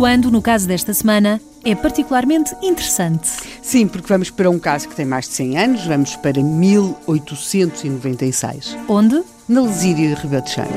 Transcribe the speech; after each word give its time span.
Quando, 0.00 0.30
no 0.30 0.40
caso 0.40 0.66
desta 0.66 0.94
semana, 0.94 1.38
é 1.62 1.74
particularmente 1.74 2.56
interessante. 2.62 3.28
Sim, 3.60 3.86
porque 3.86 4.08
vamos 4.08 4.30
para 4.30 4.48
um 4.48 4.58
caso 4.58 4.88
que 4.88 4.96
tem 4.96 5.04
mais 5.04 5.28
de 5.28 5.34
100 5.34 5.58
anos, 5.58 5.84
vamos 5.84 6.16
para 6.16 6.42
1896, 6.42 8.78
Onde? 8.88 9.22
na 9.46 9.60
Lesíria 9.60 10.14
de 10.14 10.22
Rebetejana. 10.22 10.70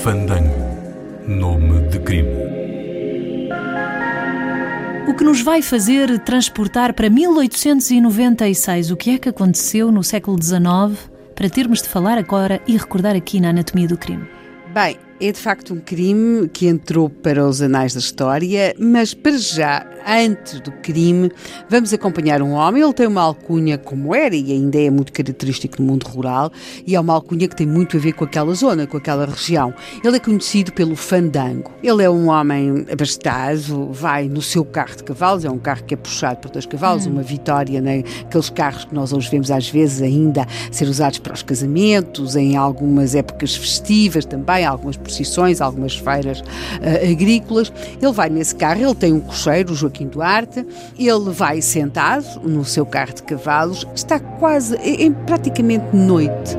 Fandango. 0.00 0.54
Nome 1.26 1.88
de 1.88 1.98
crime. 1.98 2.28
O 5.08 5.14
que 5.14 5.24
nos 5.24 5.42
vai 5.42 5.60
fazer 5.60 6.20
transportar 6.20 6.94
para 6.94 7.10
1896 7.10 8.92
o 8.92 8.96
que 8.96 9.10
é 9.10 9.18
que 9.18 9.28
aconteceu 9.28 9.90
no 9.90 10.04
século 10.04 10.40
XIX 10.40 11.10
para 11.34 11.50
termos 11.50 11.82
de 11.82 11.88
falar 11.88 12.16
agora 12.16 12.62
e 12.64 12.76
recordar 12.76 13.16
aqui 13.16 13.40
na 13.40 13.48
Anatomia 13.48 13.88
do 13.88 13.98
Crime. 13.98 14.24
Bem, 14.72 14.96
é 15.20 15.32
de 15.32 15.38
facto 15.38 15.74
um 15.74 15.80
crime 15.80 16.48
que 16.48 16.66
entrou 16.66 17.08
para 17.08 17.46
os 17.46 17.62
anais 17.62 17.94
da 17.94 18.00
história, 18.00 18.74
mas 18.78 19.14
para 19.14 19.38
já, 19.38 19.86
antes 20.06 20.60
do 20.60 20.72
crime, 20.72 21.30
vamos 21.68 21.92
acompanhar 21.92 22.42
um 22.42 22.52
homem. 22.52 22.82
Ele 22.82 22.92
tem 22.92 23.06
uma 23.06 23.22
alcunha 23.22 23.78
como 23.78 24.14
era 24.14 24.34
e 24.34 24.52
ainda 24.52 24.80
é 24.80 24.90
muito 24.90 25.12
característico 25.12 25.80
no 25.80 25.88
mundo 25.88 26.04
rural, 26.04 26.50
e 26.86 26.94
é 26.94 27.00
uma 27.00 27.14
alcunha 27.14 27.48
que 27.48 27.56
tem 27.56 27.66
muito 27.66 27.96
a 27.96 28.00
ver 28.00 28.12
com 28.12 28.24
aquela 28.24 28.54
zona, 28.54 28.86
com 28.86 28.96
aquela 28.96 29.26
região. 29.26 29.74
Ele 30.04 30.16
é 30.16 30.20
conhecido 30.20 30.72
pelo 30.72 30.96
fandango. 30.96 31.70
Ele 31.82 32.02
é 32.02 32.10
um 32.10 32.28
homem 32.28 32.86
abastado, 32.90 33.92
vai 33.92 34.28
no 34.28 34.42
seu 34.42 34.64
carro 34.64 34.96
de 34.96 35.04
cavalos, 35.04 35.44
é 35.44 35.50
um 35.50 35.58
carro 35.58 35.84
que 35.84 35.94
é 35.94 35.96
puxado 35.96 36.40
por 36.40 36.50
dois 36.50 36.66
cavalos, 36.66 37.06
uma 37.06 37.22
vitória, 37.22 37.80
né? 37.80 38.02
aqueles 38.20 38.50
carros 38.50 38.84
que 38.84 38.94
nós 38.94 39.12
hoje 39.12 39.30
vemos 39.30 39.50
às 39.50 39.68
vezes 39.68 40.02
ainda 40.02 40.46
ser 40.70 40.88
usados 40.88 41.18
para 41.18 41.32
os 41.32 41.42
casamentos, 41.42 42.36
em 42.36 42.56
algumas 42.56 43.14
épocas 43.14 43.54
festivas 43.56 44.24
também, 44.24 44.64
algumas 44.64 44.96
procissões, 44.96 45.60
algumas 45.60 45.94
feiras 45.96 46.42
eh, 46.80 47.10
agrícolas. 47.10 47.72
Ele 48.00 48.12
vai 48.12 48.28
nesse 48.28 48.54
carro, 48.54 48.80
ele 48.80 48.94
tem 48.94 49.12
um 49.12 49.20
cocheiro, 49.20 49.72
o 49.72 49.76
Joaquim 49.92 50.08
Duarte, 50.08 50.66
ele 50.98 51.30
vai 51.30 51.60
sentado 51.60 52.40
no 52.42 52.64
seu 52.64 52.86
carro 52.86 53.14
de 53.14 53.22
cavalos, 53.22 53.86
está 53.94 54.18
quase, 54.18 54.74
é, 54.76 55.04
é 55.06 55.10
praticamente 55.26 55.94
noite. 55.94 56.56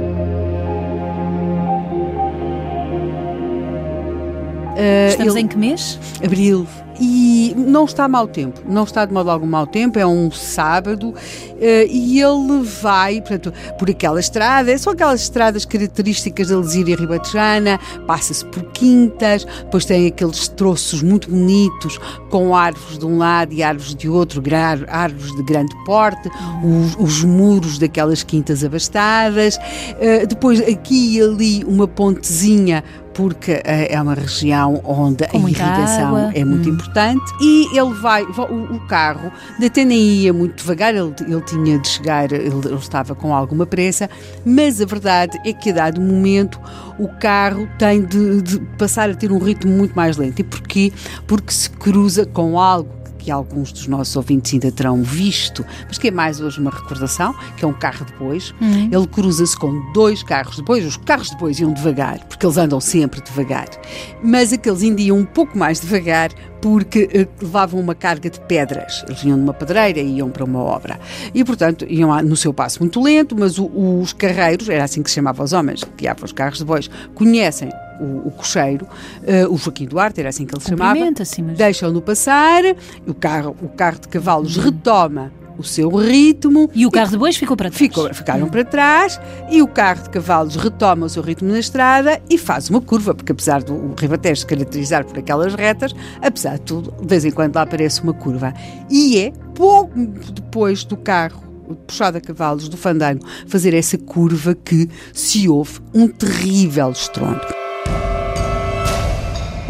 Estamos 5.10 5.36
ele- 5.36 5.44
em 5.44 5.48
que 5.48 5.58
mês? 5.58 6.00
Abril. 6.24 6.68
E 7.00 7.54
não 7.58 7.86
está 7.86 8.08
mau 8.08 8.28
tempo, 8.28 8.62
não 8.68 8.84
está 8.84 9.06
de 9.06 9.14
modo 9.14 9.30
algum 9.30 9.48
mau 9.48 9.66
tempo, 9.66 9.98
é 9.98 10.06
um 10.06 10.30
sábado 10.32 11.14
eh, 11.60 11.88
e 11.90 12.22
ele 12.22 12.64
vai 12.82 13.20
portanto, 13.20 13.54
por 13.78 13.90
aquela 13.90 14.20
estrada, 14.20 14.78
são 14.78 14.94
aquelas 14.94 15.22
estradas 15.22 15.66
características 15.66 16.50
da 16.50 16.58
Lesíria 16.58 16.96
Ribatejana, 16.96 17.80
passa-se 18.06 18.46
por 18.46 18.64
quintas, 18.72 19.46
depois 19.46 19.86
tem 19.86 20.08
aqueles 20.08 20.48
troços 20.48 21.02
muito 21.02 21.30
bonitos 21.30 22.00
com 22.30 22.56
árvores 22.56 22.98
de 22.98 23.06
um 23.06 23.18
lado 23.18 23.54
e 23.54 23.64
árvores 23.64 23.96
de 23.96 24.08
outro, 24.10 24.42
árvores 24.88 25.36
de 25.36 25.44
grande 25.44 25.76
porte, 25.86 26.30
os, 26.64 26.96
os 26.96 27.24
muros 27.24 27.78
daquelas 27.78 28.24
quintas 28.24 28.64
abastadas, 28.64 29.58
eh, 30.00 30.26
depois 30.26 30.62
aqui 30.62 31.18
e 31.18 31.22
ali 31.22 31.64
uma 31.66 31.88
pontezinha 31.88 32.84
porque 33.14 33.62
eh, 33.64 33.94
é 33.94 34.02
uma 34.02 34.14
região 34.14 34.82
onde 34.84 35.28
Com 35.28 35.46
a 35.46 35.50
irrigação 35.50 36.08
água. 36.16 36.32
é 36.34 36.44
muito 36.44 36.70
Hum. 36.70 36.74
importante 36.74 37.22
e 37.42 37.78
ele 37.78 37.94
vai, 37.94 38.26
va- 38.26 38.46
o, 38.50 38.76
o 38.76 38.80
carro 38.88 39.32
até 39.64 39.86
nem 39.86 40.00
ia 40.00 40.34
muito 40.34 40.56
devagar, 40.58 40.94
ele, 40.96 41.14
ele 41.28 41.42
tinha 41.42 41.78
de 41.80 41.88
chegar, 41.88 42.32
ele, 42.32 42.48
ele 42.48 42.76
estava 42.76 43.14
com 43.16 43.34
alguma 43.36 43.66
pressa, 43.66 44.10
mas 44.46 44.82
a 44.82 44.86
verdade 44.86 45.40
é 45.46 45.54
que 45.54 45.70
a 45.70 45.74
dado 45.74 46.02
momento 46.02 46.60
o 47.00 47.08
carro 47.08 47.68
tem 47.78 48.02
de, 48.04 48.42
de 48.42 48.60
passar 48.78 49.10
a 49.10 49.14
ter 49.16 49.32
um 49.32 49.38
ritmo 49.40 49.72
muito 49.72 49.94
mais 49.96 50.18
lento. 50.18 50.40
E 50.40 50.44
porquê? 50.44 50.92
Porque 51.28 51.52
se 51.54 51.70
cruza 51.70 52.26
com 52.26 52.60
algo 52.60 52.90
que 53.24 53.32
alguns 53.32 53.72
dos 53.72 53.88
nossos 53.88 54.16
ouvintes 54.16 54.54
ainda 54.54 54.72
terão 54.72 55.02
visto, 55.02 55.66
mas 55.88 55.98
que 55.98 56.10
é 56.10 56.12
mais 56.12 56.42
hoje 56.42 56.60
uma 56.60 56.70
recordação, 56.72 57.34
que 57.56 57.64
é 57.64 57.68
um 57.68 57.74
carro 57.74 58.06
de 58.06 58.14
bois. 58.14 58.54
Ele 58.92 59.08
cruza-se 59.08 59.58
com 59.58 59.92
dois 59.94 60.22
carros 60.24 60.58
de 60.58 60.64
bois. 60.64 60.86
Os 60.86 60.98
carros 60.98 61.30
de 61.30 61.38
bois 61.38 61.60
iam 61.60 61.72
devagar, 61.72 62.20
porque 62.26 62.46
eles 62.46 62.58
andam 62.58 62.80
sempre 62.82 63.22
devagar. 63.22 63.68
Mas 64.22 64.52
aqueles 64.52 64.82
ainda 64.84 65.02
iam 65.02 65.18
um 65.18 65.26
pouco 65.26 65.58
mais 65.58 65.80
devagar 65.80 66.32
porque 66.62 67.10
eh, 67.14 67.28
levavam 67.42 67.80
uma 67.80 67.94
carga 67.96 68.30
de 68.30 68.40
pedras. 68.42 69.04
Eles 69.08 69.22
vinham 69.22 69.38
numa 69.38 69.54
pedreira 69.54 70.00
e 70.00 70.18
iam 70.18 70.30
para 70.30 70.44
uma 70.46 70.60
obra. 70.60 71.00
E, 71.34 71.44
portanto, 71.44 71.86
iam 71.90 72.22
no 72.24 72.36
seu 72.38 72.54
passo 72.54 72.80
muito 72.80 73.02
lento, 73.02 73.36
mas 73.38 73.58
o- 73.60 73.70
os 74.02 74.14
carreiros, 74.14 74.70
era 74.70 74.84
assim 74.84 75.02
que 75.04 75.10
se 75.10 75.16
chamava 75.16 75.44
os 75.44 75.52
homens 75.54 75.84
que 75.84 75.92
guiavam 75.98 76.24
os 76.26 76.32
carros 76.32 76.58
de 76.60 76.66
bois, 76.66 76.90
conhecem 77.14 77.70
o, 78.00 78.28
o 78.28 78.32
cocheiro, 78.32 78.88
eh, 79.26 79.46
o 79.48 79.58
Joaquim 79.58 79.86
Duarte, 79.86 80.20
era 80.20 80.30
assim 80.30 80.46
que 80.46 80.54
ele 80.56 80.62
se 80.62 80.70
chamava 80.70 80.94
Cumprimenta-se, 80.94 81.42
mas- 81.42 81.58
deixam-no 81.58 82.02
passar, 82.02 82.62
o 83.08 83.14
carro, 83.14 83.56
o 83.62 83.70
carro 83.70 84.00
de 84.00 84.08
cavalos 84.08 84.58
retoma 84.58 85.32
o 85.56 85.64
seu 85.64 85.88
ritmo. 85.96 86.68
E 86.74 86.84
o 86.86 86.90
carro 86.90 87.12
de 87.12 87.18
bois 87.18 87.36
ficou 87.38 87.56
para 87.56 87.70
trás. 87.70 87.78
Ficou- 87.78 88.12
ficaram 88.12 88.50
para 88.50 88.66
trás 88.66 89.22
e 89.52 89.62
o 89.62 89.68
carro 89.68 90.02
de 90.04 90.10
cavalos 90.10 90.56
retoma 90.56 91.06
o 91.06 91.10
seu 91.10 91.22
ritmo 91.22 91.52
na 91.52 91.60
estrada 91.60 92.20
e 92.28 92.40
faz 92.40 92.72
uma 92.72 92.82
curva, 92.82 93.14
porque 93.14 93.32
apesar 93.32 93.62
do 93.62 93.94
Ribatejo 93.96 94.42
se 94.42 94.48
caracterizar 94.48 95.06
por 95.06 95.20
aquelas 95.20 95.54
retas, 95.54 95.94
apesar 96.22 96.56
de 96.56 96.62
tudo, 96.62 96.92
de 97.00 97.08
vez 97.08 97.24
em 97.24 97.30
quando 97.32 97.56
lá 97.56 97.62
aparece 97.62 98.02
uma 98.02 98.14
curva. 98.16 98.52
E 98.90 99.20
é 99.20 99.32
pouco 99.54 99.94
depois 100.34 100.84
do 100.84 100.98
carro 100.98 101.44
puxado 101.88 102.18
a 102.18 102.22
cavalos 102.22 102.68
do 102.68 102.76
fandango 102.76 103.24
fazer 103.48 103.76
essa 103.76 103.98
curva 103.98 104.56
que 104.56 104.90
se 105.14 105.48
ouve 105.48 105.80
um 105.94 106.08
terrível 106.08 106.90
estrondo. 106.92 107.63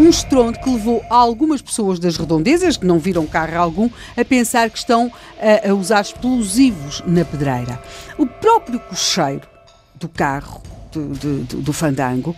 Um 0.04 0.10
estrondo 0.10 0.60
que 0.60 0.70
levou 0.70 1.02
algumas 1.10 1.62
pessoas 1.62 1.98
das 1.98 2.18
redondezas, 2.18 2.76
que 2.76 2.86
não 2.86 3.00
viram 3.00 3.26
carro 3.26 3.58
algum, 3.58 3.90
a 4.18 4.26
pensar 4.26 4.70
que 4.70 4.78
estão 4.78 5.10
a, 5.40 5.70
a 5.70 5.74
usar 5.74 6.02
explosivos 6.02 7.02
na 7.08 7.24
pedreira. 7.24 7.82
O 8.18 8.26
próprio 8.26 8.82
cocheiro 8.82 9.48
do 9.96 10.10
carro, 10.10 10.62
do, 10.92 11.08
do- 11.08 11.44
do- 11.62 11.72
fandango, 11.72 12.36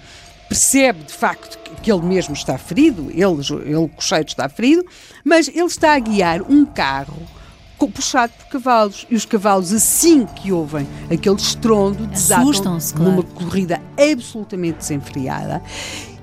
percebe 0.47 1.05
de 1.05 1.13
facto 1.13 1.57
que, 1.81 1.91
ele 1.91 2.03
mesmo 2.03 2.35
está 2.35 2.55
ferido, 2.55 3.09
ele, 3.09 3.41
ele, 3.65 3.75
o 3.77 3.87
cocheiro 3.89 4.27
está 4.27 4.47
ferido, 4.47 4.85
mas 5.23 5.47
ele 5.47 5.63
está 5.63 5.95
a 5.95 5.99
guiar 5.99 6.43
um 6.43 6.67
carro 6.67 7.17
puxado 7.87 8.31
por 8.37 8.45
cavalos. 8.47 9.07
E 9.09 9.15
os 9.15 9.25
cavalos, 9.25 9.73
assim 9.73 10.27
que 10.27 10.51
ouvem 10.51 10.87
aquele 11.11 11.35
estrondo, 11.35 12.05
desatam 12.05 12.77
claro. 12.95 13.11
numa 13.11 13.23
corrida 13.23 13.81
absolutamente 13.99 14.77
desenfreada. 14.77 15.63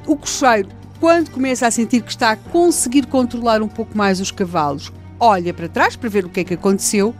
O 0.06 0.16
cocheiro, 0.16 0.68
quando 1.02 1.32
começa 1.32 1.66
a 1.66 1.70
sentir 1.72 2.00
que 2.00 2.12
está 2.12 2.30
a 2.30 2.36
conseguir 2.36 3.08
controlar 3.08 3.60
um 3.60 3.66
pouco 3.66 3.98
mais 3.98 4.20
os 4.20 4.30
cavalos, 4.30 4.92
olha 5.18 5.52
para 5.52 5.68
trás 5.68 5.96
para 5.96 6.08
ver 6.08 6.24
o 6.24 6.28
que 6.28 6.38
é 6.38 6.44
que 6.44 6.54
aconteceu 6.54 7.12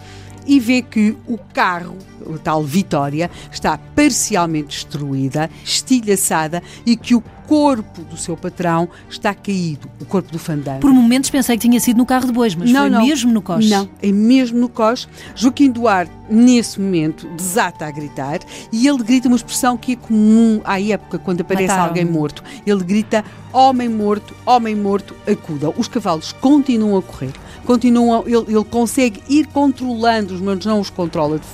e 0.47 0.61
vê 0.61 0.83
que 0.83 1.17
o 1.27 1.37
carro, 1.53 1.99
o 2.27 2.39
tal 2.39 2.63
Vitória, 2.63 3.31
está 3.51 3.79
parcialmente 3.95 4.69
destruída, 4.69 5.51
estilhaçada 5.65 6.63
e 6.87 6.97
que 6.97 7.15
o 7.15 7.23
corpo 7.47 8.03
do 8.03 8.17
seu 8.17 8.37
patrão 8.37 8.89
está 9.11 9.35
caído, 9.35 9.89
o 10.01 10.05
corpo 10.07 10.31
do 10.33 10.39
fandango. 10.39 10.81
Por 10.81 10.91
momentos 10.93 11.29
pensei 11.29 11.57
que 11.57 11.69
tinha 11.69 11.79
sido 11.81 11.99
no 11.99 12.07
carro 12.07 12.27
de 12.27 12.33
bois, 12.33 12.55
mas 12.55 12.71
foi 12.71 12.91
mesmo 13.07 13.33
no 13.33 13.43
coche. 13.43 13.69
Não, 13.69 13.89
é 14.01 14.11
mesmo 14.11 14.59
no 14.59 14.69
coche. 14.69 15.07
Joaquim 15.35 15.71
Duarte, 15.71 16.11
nesse 16.31 16.81
momento, 16.81 17.29
desata 17.37 17.85
a 17.87 17.91
gritar 17.91 18.39
e 18.73 18.87
ele 18.89 19.03
grita 19.03 19.29
uma 19.29 19.37
expressão 19.37 19.77
que 19.77 19.93
é 19.93 19.97
comum 19.97 20.61
à 20.65 20.81
época, 20.81 21.19
quando 21.19 21.43
aparece 21.43 21.69
Mataram. 21.69 21.89
alguém 21.89 22.05
morto. 22.07 22.43
Ele 22.67 22.83
grita: 22.85 23.23
Homem 23.53 23.89
morto, 23.89 24.35
homem 24.47 24.75
morto, 24.75 25.15
acudam. 25.31 25.75
Os 25.77 25.89
cavalos 25.89 26.33
continuam 26.33 26.97
a 26.97 27.03
correr. 27.03 27.33
Continuam, 27.67 28.25
ele, 28.27 28.45
ele 28.57 28.65
consegue 28.65 29.23
ir 29.29 29.47
controlando-os, 29.47 30.41
mas 30.41 30.65
não 30.65 30.81
os 30.81 30.91
controla 30.91 31.39
de- 31.39 31.45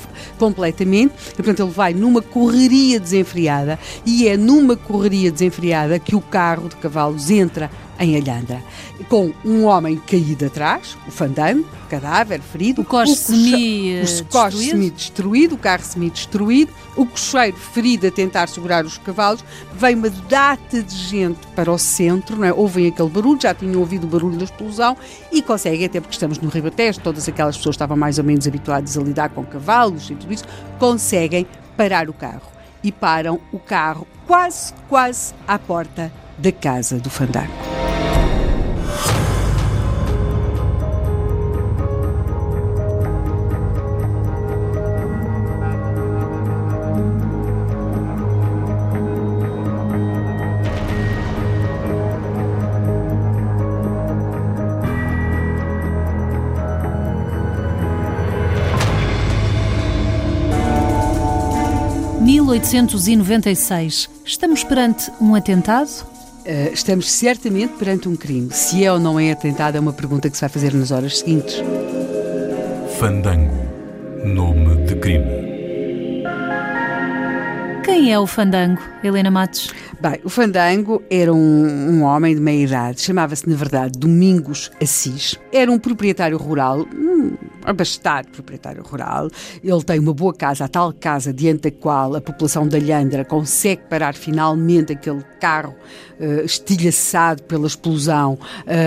completamente. 0.59 1.15
E, 1.33 1.37
portanto, 1.37 1.63
ele 1.63 1.71
vai 1.71 1.95
numa 1.95 2.21
correria 2.21 2.99
desenfreada 2.99 3.79
e 4.05 4.27
é 4.27 4.37
numa 4.37 4.77
correria 4.77 5.31
desenfreada 5.31 5.99
que 5.99 6.17
o 6.17 6.21
carro 6.21 6.69
de 6.69 6.77
cavalos 6.77 7.31
entra 7.31 7.71
em 7.99 8.17
Alhandra, 8.17 8.63
com 9.09 9.33
um 9.45 9.65
homem 9.65 9.97
caído 9.97 10.47
atrás, 10.47 10.97
o 11.07 11.11
fandango, 11.11 11.67
cadáver, 11.89 12.41
ferido, 12.41 12.83
o 12.83 12.85
coche 12.85 13.15
semi-destruído, 13.15 14.71
semi 14.71 14.91
-destruído, 14.91 15.55
o 15.55 15.59
carro 15.59 15.83
semi-destruído, 15.83 16.73
o 16.97 17.07
cocheiro 17.07 17.57
ferido 17.57 18.07
a 18.07 18.11
tentar 18.11 18.49
segurar 18.49 18.85
os 18.85 18.99
cavalos, 18.99 19.45
vem 19.73 19.95
uma 19.95 20.11
data 20.11 20.83
de 20.83 20.95
gente 20.95 21.47
para 21.57 21.73
o 21.73 21.79
centro, 21.79 22.37
não 22.37 22.45
é? 22.45 22.53
ouvem 22.53 22.89
aquele 22.89 23.09
barulho, 23.09 23.41
já 23.41 23.55
tinham 23.55 23.81
ouvido 23.81 24.05
o 24.05 24.07
barulho 24.07 24.37
da 24.37 24.45
explosão 24.45 24.97
e 25.33 25.43
conseguem, 25.43 25.87
até 25.87 26.01
porque 26.01 26.15
estamos 26.15 26.39
no 26.39 26.49
Ribatejo, 26.49 27.01
todas 27.01 27.29
aquelas 27.29 27.57
pessoas 27.57 27.75
estavam 27.75 27.97
mais 27.97 28.19
ou 28.19 28.25
menos 28.25 28.47
habituadas 28.47 28.97
a 28.97 29.03
lidar 29.03 29.31
com 29.31 29.45
cavalos 29.45 30.11
e 30.11 30.15
tudo 30.15 30.33
isso, 30.33 30.45
conseguem 30.79 31.47
parar 31.77 32.09
o 32.09 32.13
carro. 32.13 32.59
E 32.83 32.93
param 32.93 33.41
o 33.53 33.59
carro 33.59 34.07
quase, 34.27 34.73
quase 34.89 35.35
à 35.49 35.59
porta 35.59 36.13
da 36.39 36.53
casa 36.53 36.99
do 36.99 37.11
fandango. 37.11 37.68
1896. 62.59 64.11
Estamos 64.25 64.65
perante 64.65 65.13
um 65.21 65.35
atentado? 65.35 65.91
Uh, 66.45 66.73
estamos 66.73 67.09
certamente 67.09 67.75
perante 67.75 68.09
um 68.09 68.17
crime. 68.17 68.51
Se 68.53 68.85
é 68.85 68.93
ou 68.93 68.99
não 68.99 69.19
é 69.19 69.31
atentado 69.31 69.77
é 69.77 69.81
uma 69.81 69.93
pergunta 69.93 70.29
que 70.29 70.37
se 70.37 70.41
vai 70.41 70.49
fazer 70.51 70.75
nas 70.75 70.91
horas 70.91 71.19
seguintes. 71.19 71.63
Fandango. 72.99 73.55
Nome 74.25 74.85
de 74.87 74.97
crime. 74.97 75.49
Quem 77.85 78.13
é 78.13 78.19
o 78.19 78.27
Fandango, 78.27 78.83
Helena 79.05 79.31
Matos? 79.31 79.73
Bem, 80.01 80.21
o 80.25 80.29
Fandango 80.29 81.03
era 81.09 81.33
um, 81.33 81.39
um 81.39 82.03
homem 82.03 82.35
de 82.35 82.41
meia 82.41 82.65
idade, 82.65 83.01
chamava-se, 83.01 83.49
na 83.49 83.55
verdade, 83.55 83.99
Domingos 83.99 84.71
Assis. 84.83 85.37
Era 85.53 85.71
um 85.71 85.79
proprietário 85.79 86.37
rural, 86.37 86.81
um 86.93 87.37
abastado 87.69 88.29
proprietário 88.29 88.83
rural. 88.83 89.29
Ele 89.63 89.83
tem 89.83 89.99
uma 89.99 90.15
boa 90.15 90.35
casa, 90.35 90.65
a 90.65 90.69
tal 90.69 90.93
casa 90.93 91.33
diante 91.33 91.71
da 91.71 91.71
qual 91.71 92.17
a 92.17 92.21
população 92.21 92.67
da 92.67 92.79
Alhandra 92.79 93.25
consegue 93.25 93.83
parar 93.89 94.15
finalmente 94.15 94.93
aquele 94.93 95.23
carro 95.41 95.75
uh, 96.19 96.45
estilhaçado 96.45 97.43
pela 97.45 97.67
explosão 97.67 98.35
uh, 98.35 98.39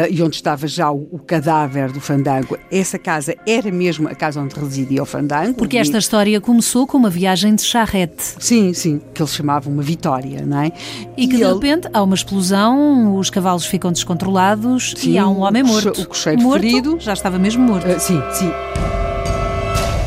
e 0.09 0.21
onde 0.21 0.35
estava 0.35 0.67
já 0.67 0.91
o, 0.91 1.07
o, 1.11 1.19
cadáver 1.19 1.91
do 1.91 2.01
Fandango. 2.01 2.57
Essa 2.71 2.97
casa 2.97 3.35
era 3.47 3.71
mesmo 3.71 4.07
a 4.07 4.15
casa 4.15 4.41
onde 4.41 4.55
residia 4.55 5.01
o 5.01 5.05
Fandango. 5.05 5.55
Porque 5.55 5.77
esta 5.77 5.97
história 5.97 6.39
começou 6.41 6.85
com 6.87 6.97
uma 6.97 7.09
viagem 7.09 7.55
de 7.55 7.63
charrete. 7.63 8.35
Sim, 8.39 8.73
sim, 8.73 9.01
que 9.13 9.21
eles 9.21 9.33
chamavam 9.33 9.71
uma 9.71 9.83
vitória, 9.83 10.45
não 10.45 10.61
é? 10.61 10.71
E 11.17 11.27
que 11.27 11.35
e 11.35 11.37
de 11.37 11.43
ele... 11.43 11.53
repente 11.53 11.87
há 11.93 12.01
uma 12.01 12.15
explosão, 12.15 13.17
os 13.17 13.29
cavalos 13.29 13.65
ficam 13.65 13.91
descontrolados 13.91 14.93
sim, 14.97 15.11
e 15.11 15.17
há 15.17 15.27
um 15.27 15.41
homem 15.41 15.63
morto. 15.63 16.01
O 16.01 16.07
cocheiro 16.07 16.41
morto, 16.41 16.61
ferido. 16.61 16.97
Já 16.99 17.13
estava 17.13 17.37
mesmo 17.37 17.63
morto. 17.63 17.87
Uh, 17.87 17.99
sim, 17.99 18.21
sim. 18.33 18.51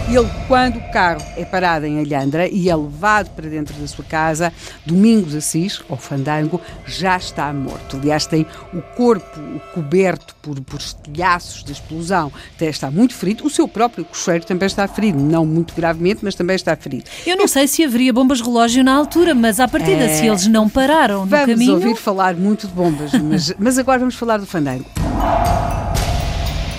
Ele, 0.07 0.31
quando 0.47 0.77
o 0.77 0.93
carro 0.93 1.21
é 1.37 1.45
parado 1.45 1.87
em 1.87 1.99
Alhandra 1.99 2.47
e 2.47 2.69
é 2.69 2.77
levado 2.77 3.31
para 3.31 3.49
dentro 3.49 3.75
da 3.75 3.87
sua 3.89 4.05
casa, 4.05 4.53
Domingos 4.87 5.35
Assis, 5.35 5.83
ou 5.89 5.97
Fandango, 5.97 6.61
já 6.87 7.17
está 7.17 7.53
morto. 7.53 7.97
Aliás, 7.97 8.25
tem 8.25 8.47
o 8.73 8.81
corpo 8.81 9.41
coberto 9.73 10.37
por, 10.41 10.61
por 10.61 10.79
estilhaços 10.79 11.65
de 11.65 11.73
explosão, 11.73 12.31
até 12.55 12.67
está 12.67 12.93
muito 12.93 13.13
ferido. 13.13 13.45
O 13.45 13.51
seu 13.51 13.67
próprio 13.67 14.05
cocheiro 14.05 14.45
também 14.45 14.67
está 14.67 14.87
ferido, 14.87 15.19
não 15.19 15.45
muito 15.45 15.75
gravemente, 15.75 16.21
mas 16.23 16.37
também 16.37 16.55
está 16.55 16.77
ferido. 16.77 17.11
Eu 17.27 17.37
não 17.37 17.49
sei 17.49 17.67
se 17.67 17.83
haveria 17.83 18.13
bombas 18.13 18.41
relógio 18.41 18.85
na 18.85 18.95
altura, 18.95 19.35
mas 19.35 19.59
à 19.59 19.67
partida, 19.67 20.05
é... 20.05 20.09
se 20.09 20.27
eles 20.27 20.47
não 20.47 20.69
pararam 20.69 21.23
no 21.23 21.27
vamos 21.27 21.47
caminho... 21.47 21.73
Vamos 21.73 21.87
ouvir 21.87 22.01
falar 22.01 22.35
muito 22.35 22.69
de 22.69 22.73
bombas, 22.73 23.11
mas, 23.15 23.53
mas 23.59 23.79
agora 23.79 23.99
vamos 23.99 24.15
falar 24.15 24.37
do 24.37 24.47
Fandango. 24.47 24.85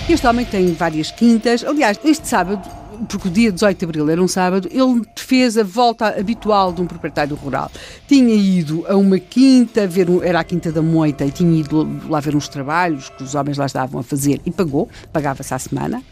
Este 0.08 0.24
homem 0.24 0.46
tem 0.46 0.72
várias 0.72 1.10
quintas. 1.10 1.64
Aliás, 1.64 1.98
este 2.04 2.28
sábado 2.28 2.62
porque 3.08 3.28
o 3.28 3.30
dia 3.30 3.52
18 3.52 3.78
de 3.78 3.84
abril 3.84 4.10
era 4.10 4.22
um 4.22 4.28
sábado, 4.28 4.68
ele 4.70 5.02
fez 5.16 5.56
a 5.58 5.62
volta 5.62 6.18
habitual 6.18 6.72
de 6.72 6.80
um 6.80 6.86
proprietário 6.86 7.36
rural. 7.36 7.70
Tinha 8.08 8.34
ido 8.34 8.84
a 8.88 8.96
uma 8.96 9.18
quinta, 9.18 9.86
ver 9.86 10.08
um, 10.08 10.22
era 10.22 10.40
a 10.40 10.44
Quinta 10.44 10.72
da 10.72 10.82
Moita, 10.82 11.24
e 11.24 11.30
tinha 11.30 11.60
ido 11.60 11.88
lá 12.08 12.20
ver 12.20 12.34
uns 12.34 12.48
trabalhos 12.48 13.08
que 13.10 13.22
os 13.22 13.34
homens 13.34 13.58
lá 13.58 13.66
estavam 13.66 14.00
a 14.00 14.02
fazer 14.02 14.40
e 14.44 14.50
pagou, 14.50 14.88
pagava-se 15.12 15.52
à 15.52 15.58
semana. 15.58 16.02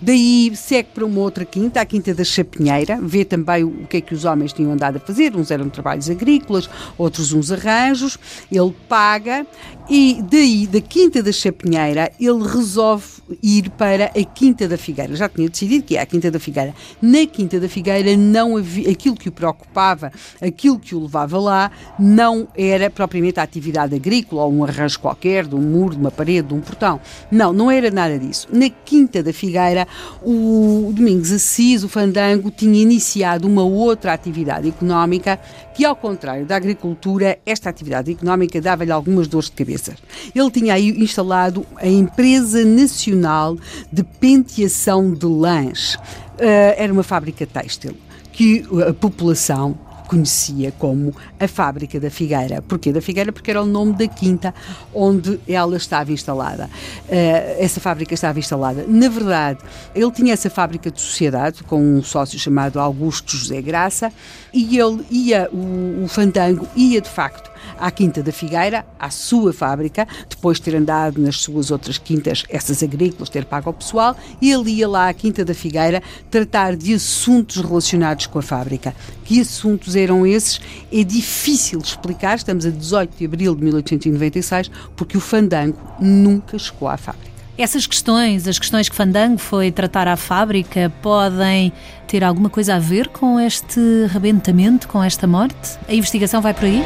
Daí 0.00 0.52
segue 0.54 0.88
para 0.94 1.04
uma 1.04 1.20
outra 1.20 1.44
quinta, 1.44 1.80
a 1.80 1.84
Quinta 1.84 2.14
da 2.14 2.24
Chapinheira, 2.24 2.98
vê 3.00 3.24
também 3.24 3.64
o 3.64 3.86
que 3.86 3.98
é 3.98 4.00
que 4.00 4.14
os 4.14 4.24
homens 4.24 4.52
tinham 4.52 4.72
andado 4.72 4.96
a 4.96 5.00
fazer, 5.00 5.36
uns 5.36 5.50
eram 5.50 5.68
trabalhos 5.68 6.08
agrícolas, 6.08 6.68
outros 6.96 7.32
uns 7.32 7.52
arranjos, 7.52 8.18
ele 8.50 8.74
paga 8.88 9.46
e 9.92 10.22
daí, 10.22 10.68
da 10.68 10.80
Quinta 10.80 11.20
da 11.20 11.32
Chapinheira, 11.32 12.12
ele 12.20 12.46
resolve 12.46 13.04
ir 13.42 13.70
para 13.70 14.04
a 14.04 14.24
Quinta 14.24 14.68
da 14.68 14.78
Figueira. 14.78 15.16
Já 15.16 15.28
tinha 15.28 15.48
decidido 15.48 15.84
que 15.84 15.96
é 15.96 16.00
a 16.00 16.06
Quinta 16.06 16.29
da 16.30 16.38
Figueira. 16.38 16.74
Na 17.00 17.26
Quinta 17.26 17.60
da 17.60 17.68
Figueira, 17.68 18.16
não 18.16 18.56
havia, 18.56 18.90
aquilo 18.90 19.16
que 19.16 19.28
o 19.28 19.32
preocupava, 19.32 20.12
aquilo 20.40 20.78
que 20.78 20.94
o 20.94 21.02
levava 21.02 21.38
lá, 21.38 21.70
não 21.98 22.48
era 22.56 22.90
propriamente 22.90 23.40
a 23.40 23.42
atividade 23.42 23.94
agrícola 23.94 24.44
ou 24.44 24.52
um 24.52 24.64
arranjo 24.64 24.98
qualquer, 25.00 25.46
de 25.46 25.54
um 25.54 25.60
muro, 25.60 25.94
de 25.94 26.00
uma 26.00 26.10
parede, 26.10 26.48
de 26.48 26.54
um 26.54 26.60
portão. 26.60 27.00
Não, 27.30 27.52
não 27.52 27.70
era 27.70 27.90
nada 27.90 28.18
disso. 28.18 28.48
Na 28.52 28.68
Quinta 28.68 29.22
da 29.22 29.32
Figueira, 29.32 29.86
o 30.22 30.92
Domingos 30.94 31.32
Assis, 31.32 31.84
o 31.84 31.88
Fandango, 31.88 32.50
tinha 32.50 32.80
iniciado 32.80 33.46
uma 33.46 33.62
outra 33.62 34.12
atividade 34.12 34.68
económica 34.68 35.38
que, 35.80 35.84
ao 35.86 35.96
contrário 35.96 36.44
da 36.44 36.56
agricultura, 36.56 37.38
esta 37.46 37.70
atividade 37.70 38.12
económica 38.12 38.60
dava-lhe 38.60 38.92
algumas 38.92 39.26
dores 39.26 39.46
de 39.46 39.52
cabeça. 39.52 39.94
Ele 40.34 40.50
tinha 40.50 40.74
aí 40.74 40.90
instalado 40.90 41.64
a 41.76 41.88
Empresa 41.88 42.62
Nacional 42.66 43.56
de 43.90 44.04
Penteação 44.04 45.10
de 45.14 45.24
Lãs. 45.24 45.94
Uh, 45.94 46.76
era 46.76 46.92
uma 46.92 47.02
fábrica 47.02 47.46
têxtil 47.46 47.96
que 48.30 48.62
a 48.86 48.92
população 48.92 49.74
conhecia 50.10 50.72
como 50.72 51.14
a 51.38 51.46
Fábrica 51.46 52.00
da 52.00 52.10
Figueira. 52.10 52.60
Porquê 52.60 52.92
da 52.92 53.00
Figueira? 53.00 53.30
Porque 53.30 53.48
era 53.48 53.62
o 53.62 53.66
nome 53.66 53.92
da 53.92 54.08
quinta 54.08 54.52
onde 54.92 55.38
ela 55.46 55.76
estava 55.76 56.10
instalada. 56.10 56.68
Uh, 57.08 57.62
essa 57.62 57.80
fábrica 57.80 58.12
estava 58.12 58.36
instalada. 58.40 58.84
Na 58.88 59.08
verdade, 59.08 59.60
ele 59.94 60.10
tinha 60.10 60.32
essa 60.32 60.50
fábrica 60.50 60.90
de 60.90 61.00
sociedade 61.00 61.62
com 61.62 61.80
um 61.80 62.02
sócio 62.02 62.36
chamado 62.40 62.80
Augusto 62.80 63.36
José 63.36 63.62
Graça 63.62 64.12
e 64.52 64.76
ele 64.76 65.06
ia, 65.08 65.48
o, 65.52 66.02
o 66.04 66.08
Fandango 66.08 66.66
ia 66.74 67.00
de 67.00 67.08
facto 67.08 67.49
à 67.78 67.90
Quinta 67.90 68.22
da 68.22 68.32
Figueira, 68.32 68.84
à 68.98 69.10
sua 69.10 69.52
fábrica, 69.52 70.06
depois 70.28 70.58
de 70.58 70.64
ter 70.64 70.76
andado 70.76 71.20
nas 71.20 71.36
suas 71.36 71.70
outras 71.70 71.98
quintas, 71.98 72.44
essas 72.48 72.82
agrícolas, 72.82 73.28
ter 73.28 73.44
pago 73.44 73.68
ao 73.68 73.74
pessoal, 73.74 74.16
e 74.40 74.50
ele 74.50 74.70
ia 74.70 74.88
lá 74.88 75.08
à 75.08 75.14
Quinta 75.14 75.44
da 75.44 75.54
Figueira 75.54 76.02
tratar 76.30 76.76
de 76.76 76.94
assuntos 76.94 77.56
relacionados 77.56 78.26
com 78.26 78.38
a 78.38 78.42
fábrica. 78.42 78.94
Que 79.24 79.40
assuntos 79.40 79.96
eram 79.96 80.26
esses? 80.26 80.60
É 80.92 81.04
difícil 81.04 81.78
explicar, 81.80 82.36
estamos 82.36 82.66
a 82.66 82.70
18 82.70 83.16
de 83.16 83.24
abril 83.24 83.54
de 83.54 83.64
1896, 83.64 84.70
porque 84.96 85.16
o 85.16 85.20
fandango 85.20 85.78
nunca 86.00 86.58
chegou 86.58 86.88
à 86.88 86.96
fábrica. 86.96 87.30
Essas 87.60 87.86
questões, 87.86 88.48
as 88.48 88.58
questões 88.58 88.88
que 88.88 88.96
Fandango 88.96 89.36
foi 89.36 89.70
tratar 89.70 90.08
à 90.08 90.16
fábrica, 90.16 90.90
podem 91.02 91.70
ter 92.08 92.24
alguma 92.24 92.48
coisa 92.48 92.76
a 92.76 92.78
ver 92.78 93.08
com 93.08 93.38
este 93.38 93.78
rebentamento, 94.08 94.88
com 94.88 95.04
esta 95.04 95.26
morte? 95.26 95.78
A 95.86 95.92
investigação 95.92 96.40
vai 96.40 96.54
por 96.54 96.64
aí? 96.64 96.82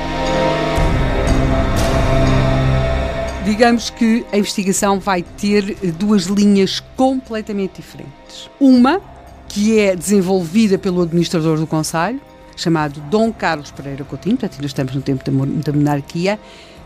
Digamos 3.45 3.91
que 3.91 4.25
a 4.33 4.39
investigação 4.39 4.99
vai 4.99 5.23
ter 5.23 5.77
duas 5.99 6.25
linhas 6.25 6.81
completamente 6.97 7.83
diferentes. 7.83 8.49
Uma, 8.59 9.03
que 9.47 9.79
é 9.79 9.95
desenvolvida 9.95 10.79
pelo 10.79 11.03
administrador 11.03 11.59
do 11.59 11.67
Conselho, 11.67 12.19
chamado 12.57 13.01
Dom 13.11 13.31
Carlos 13.31 13.71
Pereira 13.71 14.03
Coutinho, 14.03 14.39
portanto 14.39 14.55
ainda 14.55 14.67
estamos 14.67 14.95
no 14.95 15.03
tempo 15.03 15.23
da 15.31 15.73
monarquia, 15.73 16.41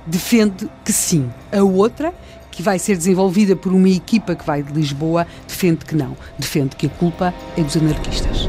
defende 0.05 0.69
que 0.85 0.93
sim. 0.93 1.31
A 1.53 1.63
outra, 1.63 2.13
que 2.51 2.61
vai 2.61 2.79
ser 2.81 2.97
desenvolvida 2.97 3.55
por 3.55 3.73
uma 3.73 3.89
equipa 3.89 4.35
que 4.35 4.45
vai 4.45 4.61
de 4.61 4.73
Lisboa, 4.73 5.29
defende 5.47 5.85
que 5.85 5.95
não. 5.95 6.17
Defende 6.37 6.75
que 6.75 6.87
a 6.87 6.91
culpa 6.91 7.33
é 7.57 7.63
dos 7.63 7.77
anarquistas. 7.77 8.49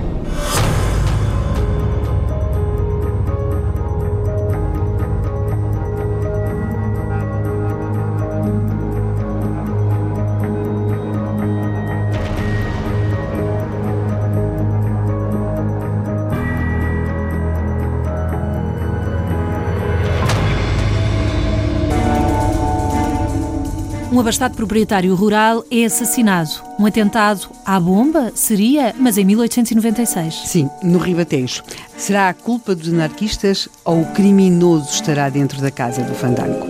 Um 24.12 24.20
abastado 24.20 24.56
proprietário 24.56 25.14
rural 25.14 25.64
é 25.70 25.86
assassinado. 25.86 26.50
Um 26.80 26.86
atentado 26.88 27.48
à 27.64 27.80
bomba? 27.80 28.32
Seria, 28.34 28.94
mas 28.98 29.20
em 29.20 29.26
1896. 29.26 30.48
Sim, 30.48 30.68
no 30.82 30.98
Ribatejo. 30.98 31.62
Será 31.96 32.28
a 32.28 32.34
culpa 32.34 32.74
dos 32.74 32.92
anarquistas 32.92 33.70
ou 33.86 34.02
o 34.02 34.06
criminoso 34.14 34.90
estará 34.90 35.30
dentro 35.30 35.62
da 35.62 35.70
casa 35.70 36.02
do 36.02 36.16
Fandango? 36.16 36.66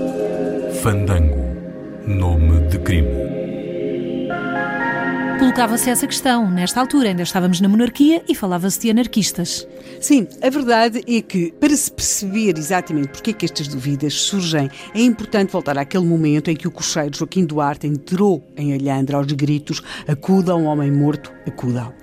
Fandango. 0.81 1.38
Nome 2.05 2.67
de 2.67 2.77
crime. 2.79 3.28
Colocava-se 5.39 5.89
essa 5.89 6.05
questão. 6.05 6.51
Nesta 6.51 6.81
altura 6.81 7.08
ainda 7.08 7.24
estávamos 7.24 7.62
na 7.62 7.69
monarquia 7.69 8.22
e 8.27 8.36
falava-se 8.36 8.77
de 8.77 8.91
anarquistas. 8.91 9.65
Sim, 10.01 10.27
a 10.41 10.50
verdade 10.50 11.01
é 11.08 11.22
que, 11.22 11.53
para 11.53 11.74
se 11.77 11.89
perceber 11.89 12.58
exatamente 12.58 13.08
porque 13.08 13.31
é 13.31 13.34
que 13.34 13.46
estas 13.46 13.69
dúvidas 13.69 14.13
surgem, 14.13 14.69
é 14.93 15.00
importante 15.00 15.53
voltar 15.53 15.77
àquele 15.77 16.05
momento 16.05 16.51
em 16.51 16.58
que 16.58 16.67
o 16.67 16.72
cocheiro 16.72 17.17
Joaquim 17.17 17.46
Duarte 17.46 17.88
entrou 17.88 18.46
em 18.58 18.74
Alhandra 18.74 19.15
aos 19.15 19.31
gritos 19.31 19.81
acudam, 20.10 20.65
homem 20.65 20.91
morto, 20.91 21.31
acudam. 21.48 21.93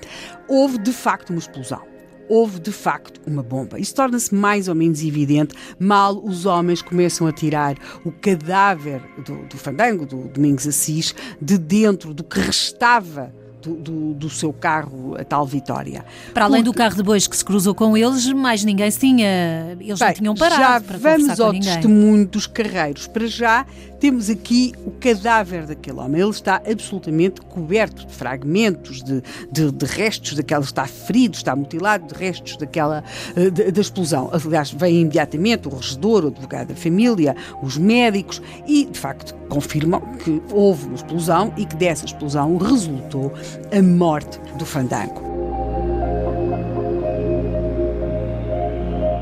Houve, 0.48 0.78
de 0.78 0.92
facto, 0.92 1.28
uma 1.28 1.38
explosão 1.38 1.95
houve 2.28 2.60
de 2.60 2.72
facto 2.72 3.20
uma 3.26 3.42
bomba. 3.42 3.78
Isso 3.78 3.94
torna-se 3.94 4.34
mais 4.34 4.68
ou 4.68 4.74
menos 4.74 5.02
evidente 5.02 5.54
mal 5.78 6.16
os 6.22 6.46
homens 6.46 6.82
começam 6.82 7.26
a 7.26 7.32
tirar 7.32 7.76
o 8.04 8.12
cadáver 8.12 9.02
do, 9.24 9.44
do 9.46 9.56
fandango, 9.56 10.06
do 10.06 10.28
Domingos 10.28 10.66
Assis, 10.66 11.14
de 11.40 11.58
dentro 11.58 12.12
do 12.12 12.24
que 12.24 12.40
restava 12.40 13.32
do, 13.66 13.74
do, 13.74 14.14
do, 14.14 14.30
seu 14.30 14.52
carro, 14.52 15.16
a 15.18 15.24
tal 15.24 15.44
Vitória. 15.44 16.04
Para 16.32 16.44
além 16.44 16.62
Porque, 16.62 16.72
do 16.72 16.76
carro 16.76 16.96
de 16.96 17.02
bois 17.02 17.26
que 17.26 17.36
se 17.36 17.44
cruzou 17.44 17.74
com 17.74 17.96
eles, 17.96 18.32
mais 18.32 18.64
ninguém 18.64 18.90
se 18.90 19.00
tinha. 19.00 19.76
Eles 19.80 19.98
bem, 19.98 20.08
não 20.08 20.14
tinham 20.14 20.34
parado. 20.34 20.58
Já 20.58 20.80
para 20.80 20.98
vamos 20.98 21.40
ao 21.40 21.52
testemunho 21.52 22.26
dos 22.26 22.46
carreiros. 22.46 23.06
Para 23.06 23.26
já, 23.26 23.66
temos 24.00 24.30
aqui 24.30 24.72
o 24.84 24.90
cadáver 24.90 25.66
daquele 25.66 25.98
homem. 25.98 26.20
Ele 26.20 26.30
está 26.30 26.62
absolutamente 26.70 27.40
coberto 27.40 28.06
de 28.06 28.12
fragmentos, 28.12 29.02
de, 29.02 29.22
de, 29.50 29.72
de 29.72 29.86
restos 29.86 30.34
daquela. 30.34 30.64
Está 30.64 30.86
ferido, 30.86 31.36
está 31.36 31.54
mutilado 31.54 32.06
de 32.06 32.14
restos 32.14 32.56
daquela. 32.56 33.02
Eh, 33.36 33.50
da 33.50 33.80
explosão. 33.80 34.30
Aliás, 34.32 34.70
vem 34.70 35.00
imediatamente 35.00 35.68
o 35.68 35.74
regedor, 35.74 36.24
o 36.24 36.28
advogado 36.28 36.68
da 36.68 36.74
família, 36.74 37.36
os 37.62 37.76
médicos 37.76 38.42
e, 38.66 38.84
de 38.86 38.98
facto, 38.98 39.34
confirmam 39.48 40.00
que 40.18 40.42
houve 40.52 40.86
uma 40.86 40.94
explosão 40.94 41.52
e 41.56 41.64
que 41.64 41.76
dessa 41.76 42.04
explosão 42.04 42.56
resultou 42.56 43.32
a 43.72 43.82
morte 43.82 44.38
do 44.58 44.66
fandango. 44.66 45.45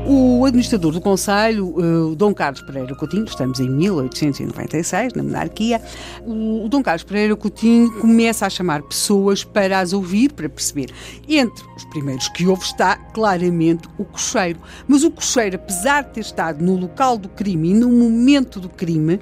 O 0.07 0.45
administrador 0.45 0.91
do 0.91 1.01
Conselho, 1.01 1.73
eh, 1.79 2.15
Dom 2.15 2.31
Carlos 2.31 2.61
Pereira 2.61 2.93
Coutinho, 2.93 3.25
estamos 3.25 3.59
em 3.59 3.67
1896, 3.67 5.13
na 5.13 5.23
monarquia, 5.23 5.81
o 6.23 6.67
Dom 6.69 6.83
Carlos 6.83 7.03
Pereira 7.03 7.35
Coutinho 7.35 7.91
começa 7.99 8.45
a 8.45 8.49
chamar 8.49 8.83
pessoas 8.83 9.43
para 9.43 9.79
as 9.79 9.93
ouvir, 9.93 10.31
para 10.31 10.47
perceber. 10.47 10.91
Entre 11.27 11.65
os 11.75 11.85
primeiros 11.85 12.29
que 12.29 12.45
houve 12.45 12.63
está 12.63 12.97
claramente 12.97 13.89
o 13.97 14.05
cocheiro. 14.05 14.59
Mas 14.87 15.03
o 15.03 15.09
cocheiro, 15.09 15.55
apesar 15.55 16.03
de 16.03 16.11
ter 16.11 16.21
estado 16.21 16.63
no 16.63 16.77
local 16.77 17.17
do 17.17 17.27
crime 17.27 17.71
e 17.71 17.73
no 17.73 17.89
momento 17.89 18.59
do 18.59 18.69
crime, 18.69 19.19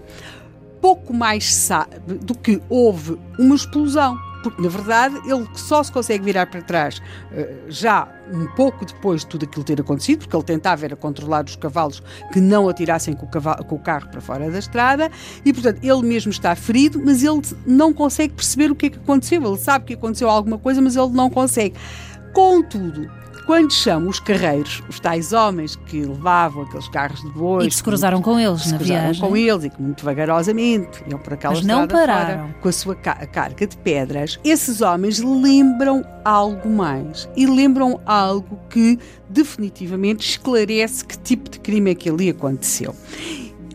pouco 0.82 1.14
mais 1.14 1.56
sabe 1.56 2.16
do 2.16 2.36
que 2.36 2.62
houve 2.68 3.18
uma 3.40 3.56
explosão 3.56 4.20
porque 4.44 4.62
na 4.62 4.70
verdade 4.70 5.16
ele 5.26 5.48
só 5.56 5.82
se 5.82 5.92
consegue 5.92 6.24
virar 6.24 6.46
para 6.48 6.62
trás 6.62 7.00
uh, 7.32 7.70
já 7.70 8.08
um 8.32 8.46
pouco 8.56 8.86
depois 8.86 9.22
de 9.22 9.28
tudo 9.28 9.46
aquilo 9.46 9.64
ter 9.64 9.80
acontecido, 9.82 10.20
porque 10.20 10.36
ele 10.36 10.44
tentava 10.44 10.86
era 10.86 10.96
controlar 10.96 11.46
os 11.46 11.56
cavalos 11.56 12.02
que 12.32 12.40
não 12.40 12.70
atirassem 12.70 13.14
com 13.14 13.26
o, 13.26 13.30
cavalo, 13.30 13.64
com 13.66 13.76
o 13.76 13.80
carro 13.80 14.10
para 14.10 14.22
fora 14.22 14.50
da 14.50 14.60
estrada 14.60 15.10
e 15.44 15.52
portanto 15.52 15.80
ele 15.84 16.02
mesmo 16.04 16.32
está 16.32 16.56
ferido, 16.56 17.02
mas 17.04 17.24
ele 17.24 17.42
não 17.66 17.94
consegue 17.94 18.34
perceber 18.34 18.72
o 18.72 18.76
que 18.76 18.88
é 18.88 18.90
que 18.90 18.98
aconteceu. 18.98 19.44
Ele 19.44 19.58
sabe 19.58 19.86
que 19.86 19.94
aconteceu 19.94 20.30
alguma 20.30 20.58
coisa, 20.58 20.82
mas 20.82 20.96
ele 20.96 21.12
não 21.12 21.30
consegue. 21.30 21.76
Contudo, 22.34 23.10
quando 23.46 23.74
chamam 23.74 24.10
os 24.10 24.20
carreiros, 24.20 24.82
os 24.90 25.00
tais 25.00 25.34
homens 25.34 25.76
que 25.76 26.02
levavam 26.02 26.64
aqueles 26.64 26.88
carros 26.88 27.22
de 27.22 27.30
bois. 27.30 27.66
E 27.66 27.70
que 27.70 27.76
se 27.76 27.84
cruzaram 27.84 28.22
com 28.22 28.40
eles 28.40 28.72
na 28.72 28.78
viagem. 28.78 29.22
com 29.22 29.36
eles 29.36 29.66
e 29.66 29.70
que 29.70 29.82
muito 29.82 30.04
vagarosamente 30.04 31.04
iam 31.08 31.20
por 31.20 31.34
aquela 31.34 31.54
Mas 31.54 31.66
não 31.66 31.88
pararam. 31.88 32.48
Fora, 32.48 32.56
com 32.62 32.70
a 32.70 32.72
sua 32.72 32.96
carga 32.96 33.68
de 33.68 33.78
pedras. 33.78 34.40
Esses 34.44 34.82
homens 34.82 35.20
lembram 35.20 36.06
algo 36.24 36.70
mais. 36.70 37.28
E 37.36 37.46
lembram 37.46 38.00
algo 38.06 38.60
que 38.70 38.98
definitivamente 39.30 40.28
esclarece 40.28 41.04
que 41.06 41.18
tipo 41.18 41.50
de 41.50 41.60
crime 41.60 41.92
é 41.92 41.96
que 41.96 42.10
ali 42.10 42.30
aconteceu. 42.30 42.96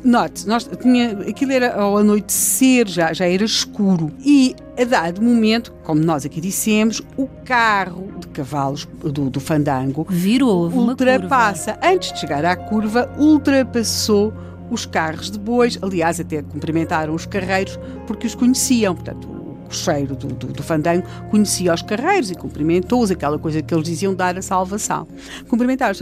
Note, 0.04 0.46
nós, 0.46 0.68
tinha, 0.80 1.10
aquilo 1.28 1.52
era 1.52 1.74
ao 1.74 1.98
anoitecer, 1.98 2.86
já, 2.86 3.12
já 3.12 3.26
era 3.26 3.44
escuro. 3.44 4.12
E 4.24 4.54
a 4.78 4.84
dado 4.84 5.20
momento, 5.20 5.72
como 5.82 6.00
nós 6.00 6.24
aqui 6.24 6.40
dissemos, 6.40 7.02
o 7.16 7.26
carro 7.44 8.12
de 8.18 8.28
cavalos 8.28 8.86
do, 9.02 9.28
do 9.28 9.40
fandango 9.40 10.06
virou 10.08 10.68
ultrapassa. 10.70 11.78
Antes 11.82 12.12
de 12.12 12.20
chegar 12.20 12.44
à 12.44 12.54
curva, 12.54 13.10
ultrapassou 13.18 14.32
os 14.70 14.86
carros 14.86 15.30
de 15.30 15.38
bois. 15.38 15.78
Aliás, 15.82 16.20
até 16.20 16.42
cumprimentaram 16.42 17.14
os 17.14 17.26
carreiros 17.26 17.78
porque 18.06 18.26
os 18.26 18.34
conheciam. 18.34 18.94
Portanto, 18.94 19.28
o 19.28 19.66
cocheiro 19.66 20.14
do, 20.14 20.28
do, 20.28 20.46
do 20.48 20.62
fandango 20.62 21.06
conhecia 21.30 21.74
os 21.74 21.82
carreiros 21.82 22.30
e 22.30 22.34
cumprimentou-os, 22.34 23.10
aquela 23.10 23.38
coisa 23.38 23.60
que 23.62 23.74
eles 23.74 23.84
diziam 23.84 24.14
dar 24.14 24.38
a 24.38 24.42
salvação. 24.42 25.08
Cumprimentaram-os. 25.48 26.00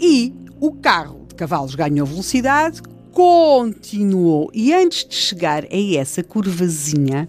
E 0.00 0.34
o 0.60 0.72
carro 0.72 1.26
de 1.28 1.34
cavalos 1.34 1.74
ganhou 1.74 2.06
velocidade, 2.06 2.82
continuou. 3.16 4.50
E 4.52 4.74
antes 4.74 5.06
de 5.08 5.14
chegar 5.14 5.64
a 5.64 5.96
essa 5.96 6.22
curvazinha, 6.22 7.26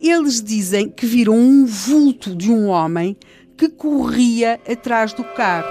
eles 0.00 0.42
dizem 0.42 0.88
que 0.88 1.04
viram 1.04 1.34
um 1.34 1.66
vulto 1.66 2.34
de 2.34 2.50
um 2.50 2.68
homem 2.68 3.14
que 3.54 3.68
corria 3.68 4.58
atrás 4.66 5.12
do 5.12 5.22
carro. 5.22 5.68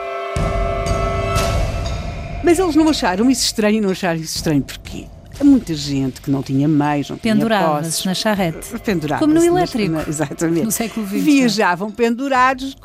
Mas 2.44 2.60
eles 2.60 2.76
não 2.76 2.88
acharam 2.88 3.32
isso 3.32 3.46
estranho, 3.46 3.82
não 3.82 3.90
acharam 3.90 4.20
isso 4.20 4.36
estranho 4.36 4.62
porquê? 4.62 5.08
Muita 5.44 5.74
gente 5.74 6.22
que 6.22 6.30
não 6.30 6.44
tinha 6.44 6.68
meios, 6.68 7.10
não 7.10 7.18
tinha 7.18 7.34
Pendurava-se 7.34 8.06
na 8.06 8.14
charrete. 8.14 8.68
Pendurava 8.84 9.20
Como 9.20 9.34
no 9.34 9.44
elétrico. 9.44 9.92
Na, 9.92 10.04
exatamente. 10.04 10.66
No 10.66 10.72
século 10.72 11.06
XX. 11.08 11.22
Viajavam 11.22 11.92
pendurados 11.92 12.76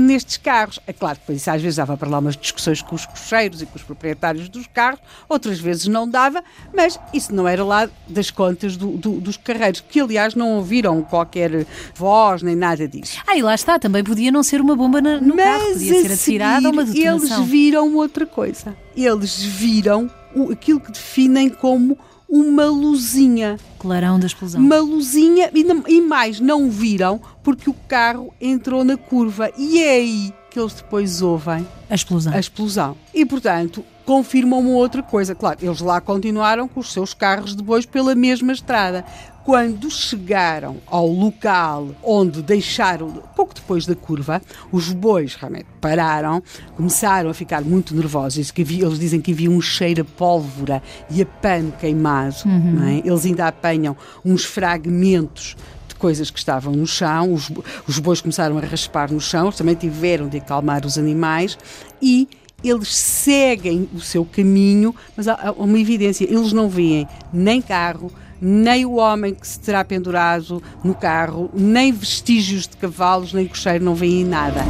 nestes 0.00 0.36
carros. 0.36 0.80
É 0.86 0.92
claro 0.92 1.18
que 1.24 1.32
isso 1.32 1.50
às 1.50 1.60
vezes 1.60 1.76
dava 1.76 1.96
para 1.96 2.08
lá 2.08 2.18
umas 2.18 2.36
discussões 2.36 2.82
com 2.82 2.94
os 2.94 3.06
cocheiros 3.06 3.62
e 3.62 3.66
com 3.66 3.76
os 3.76 3.82
proprietários 3.82 4.48
dos 4.48 4.66
carros, 4.66 5.00
outras 5.28 5.58
vezes 5.58 5.86
não 5.86 6.08
dava, 6.08 6.42
mas 6.74 6.98
isso 7.12 7.34
não 7.34 7.46
era 7.46 7.64
lá 7.64 7.88
das 8.08 8.30
contas 8.30 8.76
do, 8.76 8.92
do, 8.96 9.20
dos 9.20 9.36
carreiros, 9.36 9.82
que 9.86 10.00
aliás 10.00 10.34
não 10.34 10.52
ouviram 10.56 11.02
qualquer 11.02 11.66
voz 11.94 12.42
nem 12.42 12.56
nada 12.56 12.86
disso. 12.88 13.18
Ah, 13.26 13.36
e 13.36 13.42
lá 13.42 13.54
está, 13.54 13.78
também 13.78 14.02
podia 14.02 14.30
não 14.30 14.42
ser 14.42 14.60
uma 14.60 14.76
bomba 14.76 15.00
no 15.00 15.34
mas 15.34 15.44
carro, 15.44 15.72
podia 15.72 16.02
ser 16.02 16.12
atirada 16.12 16.70
uma 16.70 16.84
detonação. 16.84 17.38
Eles 17.38 17.48
viram 17.48 17.94
outra 17.94 18.26
coisa. 18.26 18.76
Eles 18.96 19.42
viram 19.42 20.10
o, 20.34 20.52
aquilo 20.52 20.80
que 20.80 20.92
definem 20.92 21.48
como 21.48 21.98
uma 22.28 22.66
luzinha. 22.66 23.58
Clarão 23.78 24.18
da 24.18 24.26
explosão. 24.26 24.60
Uma 24.60 24.78
luzinha, 24.78 25.50
e, 25.54 25.64
e 25.92 26.00
mais, 26.00 26.40
não 26.40 26.68
viram 26.68 27.20
porque 27.42 27.70
o 27.70 27.74
carro 27.86 28.32
entrou 28.40 28.84
na 28.84 28.96
curva. 28.96 29.50
E 29.56 29.80
é 29.82 29.92
aí 29.92 30.34
que 30.50 30.58
eles 30.58 30.74
depois 30.74 31.20
ouvem 31.22 31.66
a 31.90 31.94
explosão. 31.94 32.32
A 32.32 32.38
explosão. 32.38 32.96
E, 33.12 33.24
portanto, 33.24 33.84
confirmam 34.04 34.60
uma 34.60 34.70
outra 34.70 35.02
coisa. 35.02 35.34
Claro, 35.34 35.58
eles 35.62 35.80
lá 35.80 36.00
continuaram 36.00 36.68
com 36.68 36.80
os 36.80 36.92
seus 36.92 37.12
carros 37.14 37.54
de 37.54 37.62
bois 37.62 37.86
pela 37.86 38.14
mesma 38.14 38.52
estrada. 38.52 39.04
Quando 39.44 39.90
chegaram 39.90 40.78
ao 40.86 41.06
local 41.06 41.94
onde 42.02 42.40
deixaram, 42.40 43.22
pouco 43.36 43.54
depois 43.54 43.84
da 43.84 43.94
curva, 43.94 44.40
os 44.72 44.90
bois 44.90 45.34
realmente 45.34 45.66
pararam, 45.82 46.42
começaram 46.74 47.28
a 47.28 47.34
ficar 47.34 47.62
muito 47.62 47.94
nervosos. 47.94 48.50
Eles 48.58 48.98
dizem 48.98 49.20
que 49.20 49.32
havia 49.32 49.50
um 49.50 49.60
cheiro 49.60 50.00
a 50.00 50.04
pólvora 50.04 50.82
e 51.10 51.20
a 51.20 51.26
pano 51.26 51.72
queimado. 51.72 52.36
Uhum. 52.46 52.88
É? 52.88 53.06
Eles 53.06 53.26
ainda 53.26 53.46
apanham 53.46 53.94
uns 54.24 54.46
fragmentos 54.46 55.54
de 55.88 55.94
coisas 55.94 56.30
que 56.30 56.38
estavam 56.38 56.72
no 56.72 56.86
chão, 56.86 57.34
os, 57.34 57.52
os 57.86 57.98
bois 57.98 58.22
começaram 58.22 58.56
a 58.56 58.62
raspar 58.62 59.12
no 59.12 59.20
chão, 59.20 59.48
eles 59.48 59.58
também 59.58 59.74
tiveram 59.74 60.26
de 60.26 60.38
acalmar 60.38 60.86
os 60.86 60.96
animais 60.96 61.58
e 62.00 62.26
eles 62.64 62.94
seguem 62.94 63.90
o 63.92 64.00
seu 64.00 64.24
caminho, 64.24 64.94
mas 65.14 65.28
há 65.28 65.52
uma 65.58 65.78
evidência, 65.78 66.24
eles 66.24 66.50
não 66.50 66.66
veem 66.66 67.06
nem 67.30 67.60
carro, 67.60 68.10
nem 68.40 68.84
o 68.84 68.94
homem 68.94 69.34
que 69.34 69.46
se 69.46 69.58
terá 69.60 69.84
pendurado 69.84 70.62
no 70.82 70.94
carro, 70.94 71.50
nem 71.54 71.92
vestígios 71.92 72.66
de 72.66 72.76
cavalos, 72.76 73.32
nem 73.32 73.46
cocheiro, 73.46 73.84
não 73.84 73.94
veem 73.94 74.24
nada. 74.24 74.62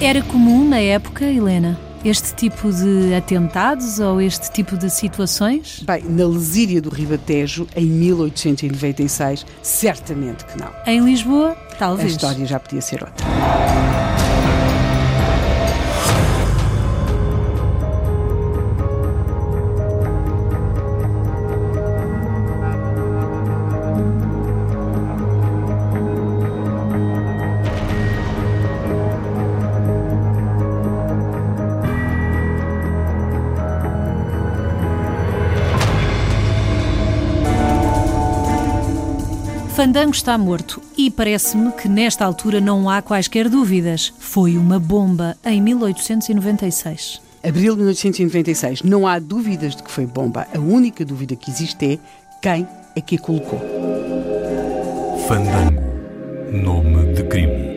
Era 0.00 0.22
comum 0.22 0.68
na 0.68 0.78
época, 0.78 1.24
Helena? 1.24 1.78
Este 2.04 2.34
tipo 2.34 2.70
de 2.70 3.14
atentados 3.14 3.98
ou 3.98 4.20
este 4.20 4.52
tipo 4.52 4.76
de 4.76 4.90
situações? 4.90 5.82
Bem, 5.84 6.04
na 6.04 6.26
Lesíria 6.26 6.80
do 6.80 6.90
Ribatejo, 6.90 7.66
em 7.74 7.86
1896, 7.86 9.44
certamente 9.62 10.44
que 10.44 10.58
não. 10.58 10.70
Em 10.86 11.00
Lisboa, 11.00 11.56
talvez. 11.78 12.12
A 12.12 12.14
história 12.14 12.46
já 12.46 12.60
podia 12.60 12.80
ser 12.80 13.02
outra. 13.02 13.26
Fandango 39.76 40.12
está 40.12 40.38
morto 40.38 40.80
e 40.96 41.10
parece-me 41.10 41.70
que 41.70 41.86
nesta 41.86 42.24
altura 42.24 42.62
não 42.62 42.88
há 42.88 43.02
quaisquer 43.02 43.46
dúvidas. 43.50 44.10
Foi 44.18 44.56
uma 44.56 44.78
bomba 44.78 45.36
em 45.44 45.60
1896. 45.60 47.20
Abril 47.46 47.74
de 47.74 47.82
1896. 47.82 48.82
Não 48.82 49.06
há 49.06 49.18
dúvidas 49.18 49.76
de 49.76 49.82
que 49.82 49.90
foi 49.90 50.06
bomba. 50.06 50.46
A 50.54 50.58
única 50.58 51.04
dúvida 51.04 51.36
que 51.36 51.50
existe 51.50 51.84
é 51.84 51.98
quem 52.40 52.66
é 52.96 53.00
que 53.02 53.16
a 53.16 53.18
colocou. 53.18 53.60
Fandango. 55.28 55.82
Nome 56.50 57.12
de 57.12 57.22
crime. 57.24 57.76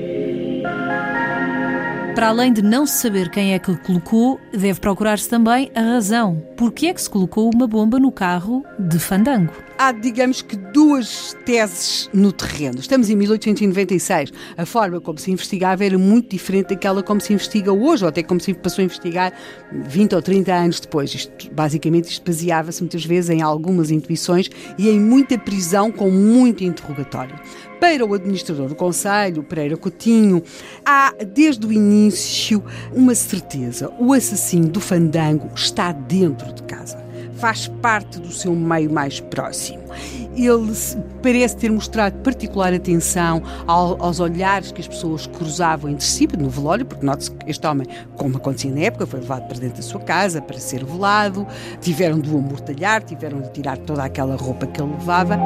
Para 2.16 2.30
além 2.30 2.54
de 2.54 2.62
não 2.62 2.86
se 2.86 2.94
saber 2.94 3.30
quem 3.30 3.54
é 3.54 3.60
que 3.60 3.76
colocou, 3.76 4.40
deve 4.54 4.80
procurar-se 4.80 5.28
também 5.28 5.70
a 5.76 5.82
razão. 5.82 6.42
Por 6.56 6.72
que 6.72 6.88
é 6.88 6.94
que 6.94 7.02
se 7.02 7.10
colocou 7.10 7.52
uma 7.54 7.68
bomba 7.68 8.00
no 8.00 8.10
carro 8.10 8.64
de 8.80 8.98
Fandango? 8.98 9.69
Há, 9.82 9.94
digamos 9.94 10.42
que, 10.42 10.58
duas 10.58 11.38
teses 11.46 12.10
no 12.14 12.34
terreno. 12.34 12.82
Estamos 12.82 13.10
em 13.10 13.16
1896. 13.16 14.34
A 14.58 14.66
forma 14.66 15.00
como 15.00 15.18
se 15.18 15.32
investigava 15.32 15.86
era 15.86 15.98
muito 15.98 16.32
diferente 16.32 16.72
daquela 16.72 17.02
como 17.02 17.22
se 17.22 17.32
investiga 17.32 17.72
hoje, 17.72 18.04
ou 18.04 18.10
até 18.10 18.22
como 18.22 18.42
se 18.42 18.54
passou 18.54 18.82
a 18.82 18.86
investigar 18.86 19.32
20 19.72 20.16
ou 20.16 20.22
30 20.22 20.54
anos 20.54 20.82
depois. 20.82 21.16
Isto, 21.16 21.50
basicamente, 21.54 22.10
isto 22.10 22.26
baseava-se 22.30 22.82
muitas 22.82 23.06
vezes 23.06 23.30
em 23.30 23.42
algumas 23.42 23.90
intuições 23.90 24.50
e 24.78 24.90
em 24.90 25.00
muita 25.00 25.38
prisão 25.38 25.94
com 25.94 26.12
muito 26.12 26.62
interrogatório. 26.62 27.40
Para 27.80 28.06
o 28.06 28.14
administrador 28.14 28.68
do 28.68 28.76
Conselho, 28.76 29.44
Pereira 29.44 29.78
Coutinho, 29.78 30.44
há 30.86 31.14
desde 31.26 31.66
o 31.66 31.72
início 31.72 32.62
uma 32.94 33.16
certeza: 33.16 33.90
o 33.98 34.12
assassino 34.12 34.68
do 34.68 34.82
fandango 34.82 35.50
está 35.56 35.94
dentro 35.94 36.52
de 36.52 36.64
casa. 36.64 37.09
Faz 37.40 37.68
parte 37.82 38.20
do 38.20 38.32
seu 38.32 38.54
meio 38.54 38.92
mais 38.92 39.20
próximo. 39.20 39.84
Ele 40.36 40.74
parece 41.22 41.58
ter 41.58 41.72
mostrado 41.72 42.18
particular 42.20 42.74
atenção 42.74 43.42
aos 43.68 44.20
olhares 44.20 44.72
que 44.72 44.82
as 44.82 44.88
pessoas 44.88 45.28
cruzavam 45.28 45.90
entre 45.90 46.06
si 46.06 46.28
no 46.38 46.50
velório, 46.50 46.86
porque 46.86 47.06
note-se 47.06 47.32
que 47.32 47.50
este 47.50 47.66
homem, 47.66 47.88
como 48.16 48.38
acontecia 48.38 48.72
na 48.72 48.82
época, 48.82 49.06
foi 49.06 49.20
levado 49.20 49.48
para 49.48 49.60
dentro 49.60 49.78
da 49.78 49.84
sua 49.84 50.00
casa 50.02 50.42
para 50.42 50.60
ser 50.60 50.86
velado, 50.86 51.48
tiveram 51.82 52.20
de 52.20 52.30
o 52.30 52.38
amortalhar, 52.38 53.04
tiveram 53.04 53.42
de 53.42 53.52
tirar 53.52 53.78
toda 53.78 54.04
aquela 54.04 54.36
roupa 54.36 54.68
que 54.68 54.82
ele 54.82 54.92
levava. 54.92 55.38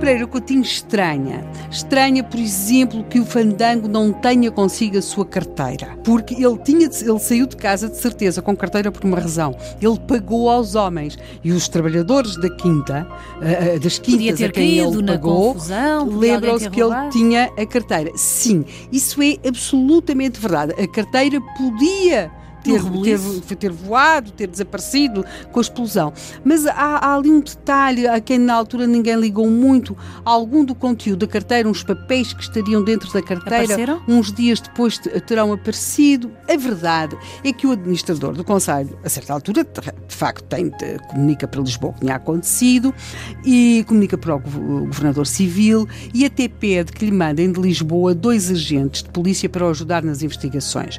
Pereira 0.00 0.26
Coutinho 0.26 0.62
estranha. 0.62 1.44
Estranha, 1.70 2.24
por 2.24 2.40
exemplo, 2.40 3.04
que 3.04 3.20
o 3.20 3.24
Fandango 3.24 3.86
não 3.86 4.12
tenha 4.12 4.50
consigo 4.50 4.96
a 4.96 5.02
sua 5.02 5.26
carteira. 5.26 5.98
Porque 6.02 6.34
ele, 6.34 6.56
tinha, 6.58 6.86
ele 6.86 7.18
saiu 7.18 7.46
de 7.46 7.54
casa 7.54 7.86
de 7.86 7.98
certeza 7.98 8.40
com 8.40 8.56
carteira 8.56 8.90
por 8.90 9.04
uma 9.04 9.20
razão. 9.20 9.54
Ele 9.80 9.98
pagou 10.00 10.48
aos 10.48 10.74
homens. 10.74 11.18
E 11.44 11.52
os 11.52 11.68
trabalhadores 11.68 12.36
da 12.36 12.48
quinta, 12.48 13.06
uh, 13.36 13.78
das 13.78 13.98
quintas 13.98 14.38
ter 14.38 14.46
a 14.46 14.52
quem 14.52 14.78
ele 14.78 15.02
pagou, 15.04 15.54
lembram-se 16.18 16.70
que 16.70 16.80
ele 16.80 16.94
tinha 17.10 17.50
a 17.56 17.66
carteira. 17.66 18.10
Sim, 18.16 18.64
isso 18.90 19.22
é 19.22 19.36
absolutamente 19.46 20.40
verdade. 20.40 20.72
A 20.82 20.88
carteira 20.88 21.38
podia 21.58 22.39
ter, 22.62 22.82
ter, 23.46 23.56
ter, 23.56 23.72
voado, 23.72 24.30
ter 24.30 24.46
desaparecido 24.46 25.24
com 25.52 25.58
a 25.58 25.62
explosão. 25.62 26.12
Mas 26.44 26.66
há, 26.66 26.72
há, 26.74 27.14
ali 27.14 27.30
um 27.30 27.40
detalhe 27.40 28.06
a 28.06 28.20
quem 28.20 28.38
na 28.38 28.54
altura 28.54 28.86
ninguém 28.86 29.16
ligou 29.16 29.48
muito. 29.48 29.96
Algum 30.24 30.64
do 30.64 30.74
conteúdo 30.74 31.26
da 31.26 31.26
carteira, 31.26 31.68
uns 31.68 31.82
papéis 31.82 32.32
que 32.32 32.42
estariam 32.42 32.82
dentro 32.82 33.12
da 33.12 33.22
carteira, 33.22 33.74
Apareceram? 33.74 34.02
uns 34.08 34.32
dias 34.32 34.60
depois 34.60 34.98
terão 35.26 35.52
aparecido. 35.52 36.30
A 36.48 36.56
verdade 36.56 37.16
é 37.44 37.52
que 37.52 37.66
o 37.66 37.72
administrador 37.72 38.32
do 38.34 38.44
Conselho, 38.44 38.98
a 39.04 39.08
certa 39.08 39.32
altura, 39.32 39.64
de 39.64 40.14
facto, 40.14 40.44
tem, 40.44 40.70
comunica 41.08 41.46
para 41.46 41.60
Lisboa 41.60 41.90
o 41.90 41.94
que 41.94 42.00
tinha 42.00 42.14
acontecido 42.14 42.94
e 43.44 43.84
comunica 43.86 44.16
para 44.16 44.36
o 44.36 44.40
governador 44.40 45.26
civil 45.26 45.88
e 46.12 46.24
até 46.24 46.48
pede 46.48 46.92
que 46.92 47.04
lhe 47.04 47.12
mandem 47.12 47.52
de 47.52 47.60
Lisboa 47.60 48.14
dois 48.14 48.50
agentes 48.50 49.02
de 49.02 49.10
polícia 49.10 49.48
para 49.48 49.66
o 49.66 49.70
ajudar 49.70 50.02
nas 50.02 50.22
investigações. 50.22 50.98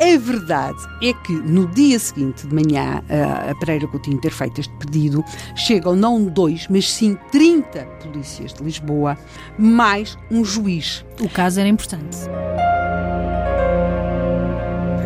A 0.00 0.16
verdade 0.18 0.78
é 1.02 1.12
que 1.12 1.32
no 1.32 1.66
dia 1.66 1.98
seguinte 1.98 2.46
de 2.46 2.54
manhã, 2.54 3.02
a 3.50 3.54
Pereira 3.56 3.86
Coutinho 3.88 4.20
ter 4.20 4.30
feito 4.30 4.60
este 4.60 4.72
pedido, 4.76 5.24
chegam 5.56 5.96
não 5.96 6.24
dois, 6.24 6.68
mas 6.68 6.88
sim 6.90 7.18
30 7.32 7.84
polícias 8.02 8.54
de 8.54 8.62
Lisboa, 8.62 9.18
mais 9.58 10.16
um 10.30 10.44
juiz. 10.44 11.04
O 11.20 11.28
caso 11.28 11.58
era 11.58 11.68
importante 11.68 12.16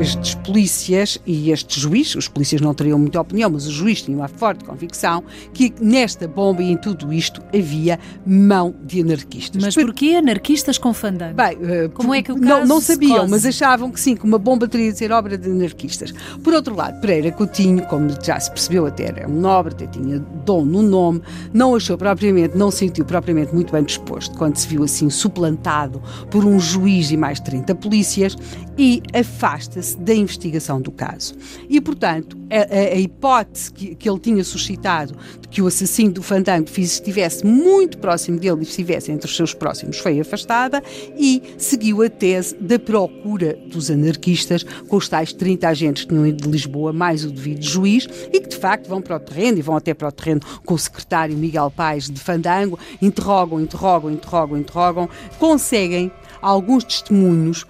estes 0.02 0.34
polícias 0.34 1.18
e 1.24 1.52
este 1.52 1.78
juiz, 1.78 2.16
os 2.16 2.26
polícias 2.26 2.60
não 2.60 2.74
teriam 2.74 2.98
muita 2.98 3.20
opinião, 3.20 3.48
mas 3.48 3.66
o 3.68 3.70
juiz 3.70 4.02
tinha 4.02 4.16
uma 4.16 4.26
forte 4.26 4.64
convicção 4.64 5.22
que 5.54 5.72
nesta 5.80 6.26
bomba 6.26 6.60
e 6.60 6.72
em 6.72 6.76
tudo 6.76 7.12
isto 7.12 7.40
havia 7.54 7.98
mão 8.26 8.74
de 8.84 9.00
anarquistas. 9.00 9.62
Mas 9.62 9.74
porquê 9.74 10.16
anarquistas 10.16 10.76
com 10.76 10.92
fandango? 10.92 11.36
Bem, 11.36 11.56
uh, 11.56 11.90
como 11.90 12.12
é 12.12 12.20
que 12.20 12.32
o 12.32 12.34
caso 12.34 12.60
não, 12.60 12.66
não 12.66 12.80
sabiam, 12.80 13.28
mas 13.28 13.46
achavam 13.46 13.92
que 13.92 14.00
sim, 14.00 14.16
que 14.16 14.24
uma 14.24 14.38
bomba 14.38 14.66
teria 14.66 14.90
de 14.90 14.98
ser 14.98 15.12
obra 15.12 15.38
de 15.38 15.48
anarquistas. 15.48 16.12
Por 16.42 16.52
outro 16.52 16.74
lado, 16.74 17.00
Pereira 17.00 17.30
Coutinho, 17.30 17.86
como 17.86 18.08
já 18.22 18.40
se 18.40 18.50
percebeu 18.50 18.86
até 18.86 19.04
era 19.04 19.28
um 19.28 19.40
nobre, 19.40 19.74
até 19.74 19.86
tinha 19.86 20.18
dom 20.44 20.64
no 20.64 20.82
nome, 20.82 21.22
não 21.52 21.76
achou 21.76 21.96
propriamente, 21.96 22.56
não 22.56 22.72
sentiu 22.72 23.04
propriamente 23.04 23.54
muito 23.54 23.72
bem 23.72 23.84
disposto 23.84 24.36
quando 24.36 24.56
se 24.56 24.66
viu 24.66 24.82
assim 24.82 25.08
suplantado 25.08 26.02
por 26.28 26.44
um 26.44 26.58
juiz 26.58 27.12
e 27.12 27.16
mais 27.16 27.38
30 27.38 27.74
polícias 27.76 28.36
e 28.76 29.00
afasta-se 29.14 29.91
da 29.98 30.14
investigação 30.14 30.80
do 30.80 30.90
caso. 30.90 31.34
E, 31.68 31.80
portanto, 31.80 32.36
a, 32.50 32.94
a, 32.94 32.98
hipótese 32.98 33.72
que, 33.72 33.94
que, 33.94 34.08
ele 34.08 34.18
tinha 34.18 34.44
suscitado 34.44 35.16
de 35.40 35.48
que 35.48 35.62
o 35.62 35.66
assassino 35.66 36.12
do 36.12 36.22
Fandango 36.22 36.68
estivesse 36.76 37.46
muito 37.46 37.98
próximo 37.98 38.38
dele 38.38 38.60
e 38.60 38.62
estivesse 38.62 39.10
entre 39.10 39.26
os 39.26 39.34
seus 39.34 39.54
próximos 39.54 39.98
foi 39.98 40.20
afastada 40.20 40.82
e 41.16 41.42
seguiu 41.56 42.02
a 42.02 42.10
tese 42.10 42.54
da 42.56 42.78
procura 42.78 43.58
dos 43.66 43.90
anarquistas 43.90 44.62
com 44.62 44.96
os 44.96 45.08
tais 45.08 45.32
30 45.32 45.68
agentes 45.68 46.04
que 46.04 46.10
tinham 46.10 46.26
ido 46.26 46.42
de 46.42 46.48
Lisboa, 46.48 46.92
mais 46.92 47.24
o 47.24 47.30
devido 47.30 47.62
juiz, 47.62 48.08
e 48.32 48.40
que 48.40 48.48
de 48.48 48.56
facto 48.56 48.88
vão 48.88 49.00
para 49.00 49.16
o 49.16 49.20
terreno 49.20 49.58
e 49.58 49.62
vão 49.62 49.76
até 49.76 49.94
para 49.94 50.08
o 50.08 50.12
terreno 50.12 50.40
com 50.64 50.74
o 50.74 50.78
secretário 50.78 51.36
Miguel 51.36 51.70
Paes 51.70 52.10
de 52.10 52.20
Fandango, 52.20 52.78
interrogam, 53.00 53.60
interrogam, 53.60 54.10
interrogam, 54.10 54.58
interrogam, 54.58 55.08
conseguem 55.38 56.12
alguns 56.42 56.84
testemunhos 56.84 57.64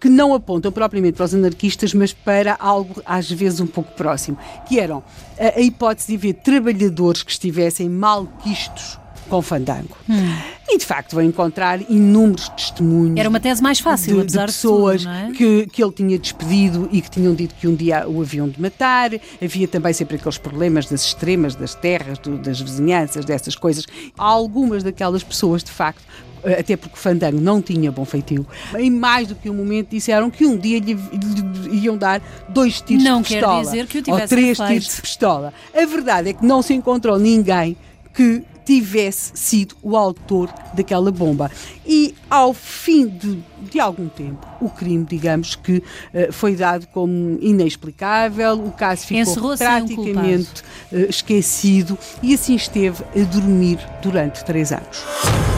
que 0.00 0.08
não 0.08 0.34
apontam 0.34 0.70
propriamente 0.70 1.16
para 1.16 1.24
os 1.24 1.34
anarquistas, 1.34 1.92
mas 1.92 2.12
para 2.12 2.56
algo 2.58 3.02
às 3.04 3.30
vezes 3.30 3.60
um 3.60 3.66
pouco 3.66 3.92
próximo, 3.92 4.38
que 4.66 4.78
eram 4.78 5.02
a, 5.38 5.58
a 5.58 5.60
hipótese 5.60 6.08
de 6.08 6.16
haver 6.16 6.34
trabalhadores 6.34 7.22
que 7.22 7.30
estivessem 7.30 7.88
malquistos 7.88 8.98
com 9.28 9.42
fandango. 9.42 9.96
Hum. 10.08 10.36
E 10.70 10.76
de 10.76 10.84
facto 10.84 11.14
vão 11.14 11.24
encontrar 11.24 11.80
inúmeros 11.90 12.48
testemunhos. 12.50 13.18
Era 13.18 13.28
uma 13.28 13.40
tese 13.40 13.62
mais 13.62 13.80
fácil, 13.80 14.16
de, 14.16 14.20
apesar 14.22 14.46
de 14.46 14.52
pessoas 14.52 15.02
tudo, 15.02 15.14
é? 15.14 15.30
que, 15.32 15.66
que 15.66 15.82
ele 15.82 15.92
tinha 15.92 16.18
despedido 16.18 16.88
e 16.92 17.00
que 17.00 17.10
tinham 17.10 17.34
dito 17.34 17.54
que 17.54 17.66
um 17.66 17.74
dia 17.74 18.06
o 18.06 18.20
haviam 18.20 18.48
de 18.48 18.60
matar. 18.60 19.10
Havia 19.42 19.66
também 19.66 19.92
sempre 19.92 20.16
aqueles 20.16 20.36
problemas 20.36 20.86
das 20.86 21.04
extremas, 21.04 21.54
das 21.54 21.74
terras, 21.74 22.18
do, 22.18 22.36
das 22.36 22.60
vizinhanças, 22.60 23.24
dessas 23.24 23.54
coisas. 23.54 23.86
Algumas 24.16 24.82
daquelas 24.82 25.22
pessoas, 25.22 25.64
de 25.64 25.70
facto, 25.70 26.02
até 26.44 26.76
porque 26.76 26.96
Fandango 26.96 27.40
não 27.40 27.60
tinha 27.60 27.90
bom 27.90 28.04
feitio, 28.04 28.46
em 28.76 28.90
mais 28.90 29.28
do 29.28 29.34
que 29.34 29.48
um 29.50 29.54
momento 29.54 29.90
disseram 29.90 30.30
que 30.30 30.46
um 30.46 30.56
dia 30.56 30.78
lhe, 30.78 30.94
lhe 30.94 31.78
iam 31.78 31.96
dar 31.96 32.20
dois 32.48 32.80
tiros 32.80 33.04
não 33.04 33.22
de 33.22 33.28
pistola. 33.28 33.54
Não 33.54 33.62
quer 33.62 33.70
dizer 33.70 33.86
que 33.86 34.10
o 34.10 34.14
ou 34.14 34.20
três 34.26 34.58
feito. 34.58 34.70
tiros 34.70 34.96
de 34.96 35.02
pistola. 35.02 35.52
A 35.74 35.86
verdade 35.86 36.30
é 36.30 36.32
que 36.32 36.44
não 36.44 36.62
se 36.62 36.74
encontrou 36.74 37.18
ninguém 37.18 37.76
que 38.14 38.42
tivesse 38.68 39.32
sido 39.34 39.74
o 39.82 39.96
autor 39.96 40.52
daquela 40.74 41.10
bomba. 41.10 41.50
E 41.86 42.14
ao 42.28 42.52
fim 42.52 43.08
de, 43.08 43.42
de 43.62 43.80
algum 43.80 44.10
tempo, 44.10 44.46
o 44.60 44.68
crime, 44.68 45.06
digamos 45.08 45.54
que 45.54 45.78
uh, 45.78 46.30
foi 46.30 46.54
dado 46.54 46.86
como 46.88 47.38
inexplicável, 47.40 48.62
o 48.62 48.70
caso 48.70 49.06
ficou 49.06 49.56
praticamente 49.56 50.62
uh, 50.92 51.08
esquecido 51.08 51.96
e 52.22 52.34
assim 52.34 52.56
esteve 52.56 53.02
a 53.16 53.24
dormir 53.24 53.78
durante 54.02 54.44
três 54.44 54.70
anos. 54.70 55.57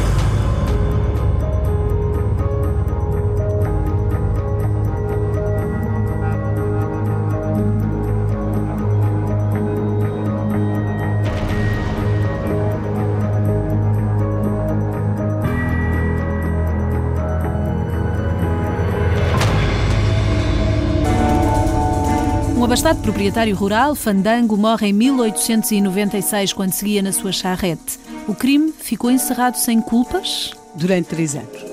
Abastado 22.70 23.02
proprietário 23.02 23.56
rural, 23.56 23.96
Fandango 23.96 24.56
morre 24.56 24.90
em 24.90 24.92
1896 24.92 26.52
quando 26.52 26.70
seguia 26.70 27.02
na 27.02 27.10
sua 27.10 27.32
charrete. 27.32 27.98
O 28.28 28.34
crime 28.34 28.72
ficou 28.72 29.10
encerrado 29.10 29.56
sem 29.56 29.80
culpas? 29.80 30.52
Durante 30.76 31.08
três 31.08 31.34
anos. 31.34 31.64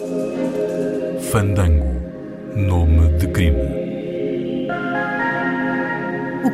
Fandango. 1.29 1.85
Nome 2.55 3.15
de 3.19 3.27
crime. 3.27 3.76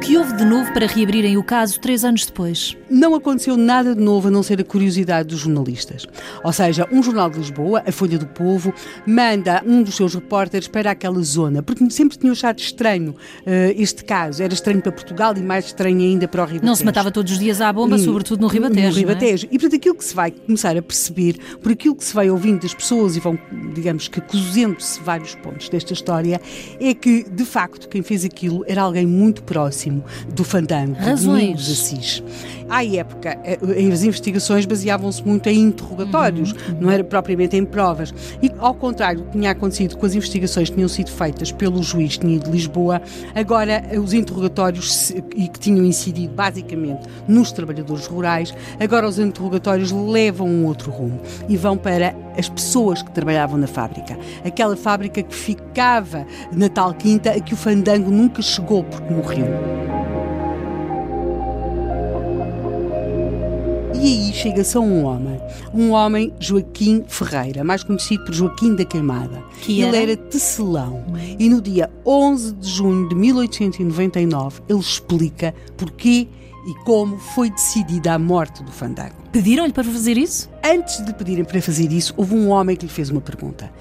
O 0.04 0.06
que 0.06 0.18
houve 0.18 0.36
de 0.36 0.44
novo 0.44 0.70
para 0.74 0.86
reabrirem 0.86 1.38
o 1.38 1.44
caso 1.44 1.80
três 1.80 2.04
anos 2.04 2.26
depois? 2.26 2.76
Não 2.90 3.16
aconteceu 3.16 3.56
nada 3.56 3.96
de 3.96 4.02
novo 4.02 4.28
a 4.28 4.32
não 4.32 4.44
ser 4.44 4.60
a 4.60 4.64
curiosidade 4.64 5.30
dos 5.30 5.40
jornalistas. 5.40 6.06
Ou 6.44 6.52
seja, 6.52 6.86
um 6.92 7.02
jornal 7.02 7.30
de 7.30 7.38
Lisboa, 7.38 7.82
a 7.88 7.92
Folha 7.92 8.20
do 8.20 8.28
Povo, 8.28 8.74
manda 9.08 9.64
um 9.66 9.82
dos 9.82 9.96
seus 9.96 10.14
repórteres 10.14 10.68
para 10.68 10.92
aquela 10.92 11.24
zona, 11.24 11.64
porque 11.64 11.90
sempre 11.90 12.18
tinham 12.18 12.34
achado 12.34 12.60
estranho 12.60 13.12
uh, 13.12 13.74
este 13.78 14.04
caso. 14.04 14.44
Era 14.44 14.54
estranho 14.54 14.82
para 14.82 14.92
Portugal 14.92 15.34
e 15.38 15.42
mais 15.42 15.68
estranho 15.68 16.02
ainda 16.02 16.28
para 16.28 16.42
o 16.42 16.46
Ribatejo. 16.46 16.66
Não 16.66 16.76
se 16.76 16.84
matava 16.84 17.10
todos 17.10 17.32
os 17.32 17.40
dias 17.40 17.62
à 17.62 17.72
bomba, 17.72 17.96
hum, 17.96 18.00
sobretudo 18.00 18.42
no 18.42 18.48
Ribatejo. 18.48 18.90
No 18.90 18.96
Ribatejo. 18.96 19.46
É? 19.46 19.56
E 19.56 19.58
portanto, 19.58 19.76
aquilo 19.78 19.96
que 19.96 20.04
se 20.04 20.14
vai 20.14 20.32
começar 20.32 20.76
a 20.76 20.82
perceber, 20.82 21.38
por 21.62 21.72
aquilo 21.72 21.96
que 21.96 22.04
se 22.04 22.14
vai 22.14 22.30
ouvindo 22.30 22.64
das 22.64 22.74
pessoas 22.74 23.16
e 23.16 23.22
vão, 23.22 23.40
digamos 23.74 24.10
que, 24.10 24.20
cozendo-se 24.20 25.02
vários 25.02 25.34
pontos 25.36 25.70
desta 25.70 25.94
história, 25.94 26.42
é 26.78 26.94
que, 26.94 27.24
de 27.24 27.46
facto, 27.46 27.88
quem 27.88 28.04
fez 28.04 28.26
aquilo 28.26 28.66
era 28.68 28.82
alguém 28.82 29.08
muito 29.08 29.44
próximo 29.44 29.93
do 30.34 30.44
fandango, 30.44 30.96
Razões. 31.00 31.66
de 31.66 31.72
Assis. 31.74 32.24
À 32.74 32.84
época, 32.84 33.38
eh, 33.44 33.60
as 33.94 34.02
investigações 34.02 34.66
baseavam-se 34.66 35.24
muito 35.24 35.48
em 35.48 35.60
interrogatórios, 35.60 36.54
uhum. 36.54 36.78
não 36.82 36.90
era 36.90 37.04
propriamente 37.04 37.56
em 37.56 37.64
provas. 37.64 38.12
E, 38.42 38.52
ao 38.58 38.74
contrário 38.74 39.20
do 39.20 39.26
que 39.28 39.34
tinha 39.34 39.52
acontecido 39.52 39.96
com 39.96 40.04
as 40.08 40.16
investigações 40.16 40.70
que 40.70 40.76
tinham 40.76 40.90
sido 40.90 41.12
feitas 41.12 41.52
pelo 41.52 41.84
juiz 41.84 42.18
tinha 42.18 42.40
de 42.40 42.50
Lisboa, 42.50 43.00
agora 43.36 43.86
eh, 43.92 44.00
os 44.00 44.12
interrogatórios, 44.12 45.12
e 45.36 45.48
que 45.48 45.60
tinham 45.60 45.86
incidido 45.86 46.34
basicamente 46.34 47.08
nos 47.28 47.52
trabalhadores 47.52 48.08
rurais, 48.08 48.56
agora 48.80 49.08
os 49.08 49.20
interrogatórios 49.20 49.92
levam 49.92 50.48
um 50.48 50.66
outro 50.66 50.90
rumo 50.90 51.22
e 51.48 51.56
vão 51.56 51.78
para 51.78 52.16
as 52.36 52.50
pessoas 52.50 53.04
que 53.04 53.12
trabalhavam 53.12 53.56
na 53.56 53.68
fábrica. 53.68 54.18
Aquela 54.44 54.76
fábrica 54.76 55.22
que 55.22 55.36
ficava 55.36 56.26
na 56.52 56.70
tal 56.70 56.92
quinta 56.96 57.30
a 57.34 57.40
que 57.40 57.54
o 57.54 57.58
fandango 57.58 58.10
nunca 58.10 58.42
chegou 58.42 58.84
porque 58.84 59.14
morreu. 59.14 60.03
E 64.04 64.06
aí 64.06 64.34
chega-se 64.34 64.76
a 64.76 64.82
um 64.82 65.06
homem, 65.06 65.40
um 65.74 65.92
homem 65.92 66.34
Joaquim 66.38 67.06
Ferreira, 67.08 67.64
mais 67.64 67.86
conhecido 67.86 68.26
por 68.26 68.34
Joaquim 68.34 68.76
da 68.76 68.84
Queimada. 68.84 69.42
Que 69.62 69.80
ele 69.80 69.96
era 69.96 70.18
tecelão 70.18 71.06
e 71.40 71.48
no 71.48 71.62
dia 71.62 71.90
11 72.06 72.52
de 72.56 72.70
junho 72.70 73.08
de 73.08 73.16
1899 73.16 74.62
ele 74.68 74.80
explica 74.80 75.56
porquê 75.78 76.28
e 76.68 76.74
como 76.84 77.18
foi 77.18 77.50
decidida 77.50 78.12
a 78.12 78.20
morte 78.20 78.62
do 78.62 78.74
Fandango. 78.74 79.16
Pediram-lhe 79.32 79.72
para 79.72 79.86
fazer 79.86 80.18
isso? 80.18 80.50
Antes 80.62 81.02
de 81.06 81.14
pedirem 81.14 81.46
para 81.46 81.62
fazer 81.62 81.90
isso, 81.90 82.14
houve 82.18 82.36
um 82.36 82.50
homem 82.50 82.76
que 82.76 82.86
lhe 82.86 82.92
fez 82.92 83.10
uma 83.10 83.22
pergunta 83.22 83.72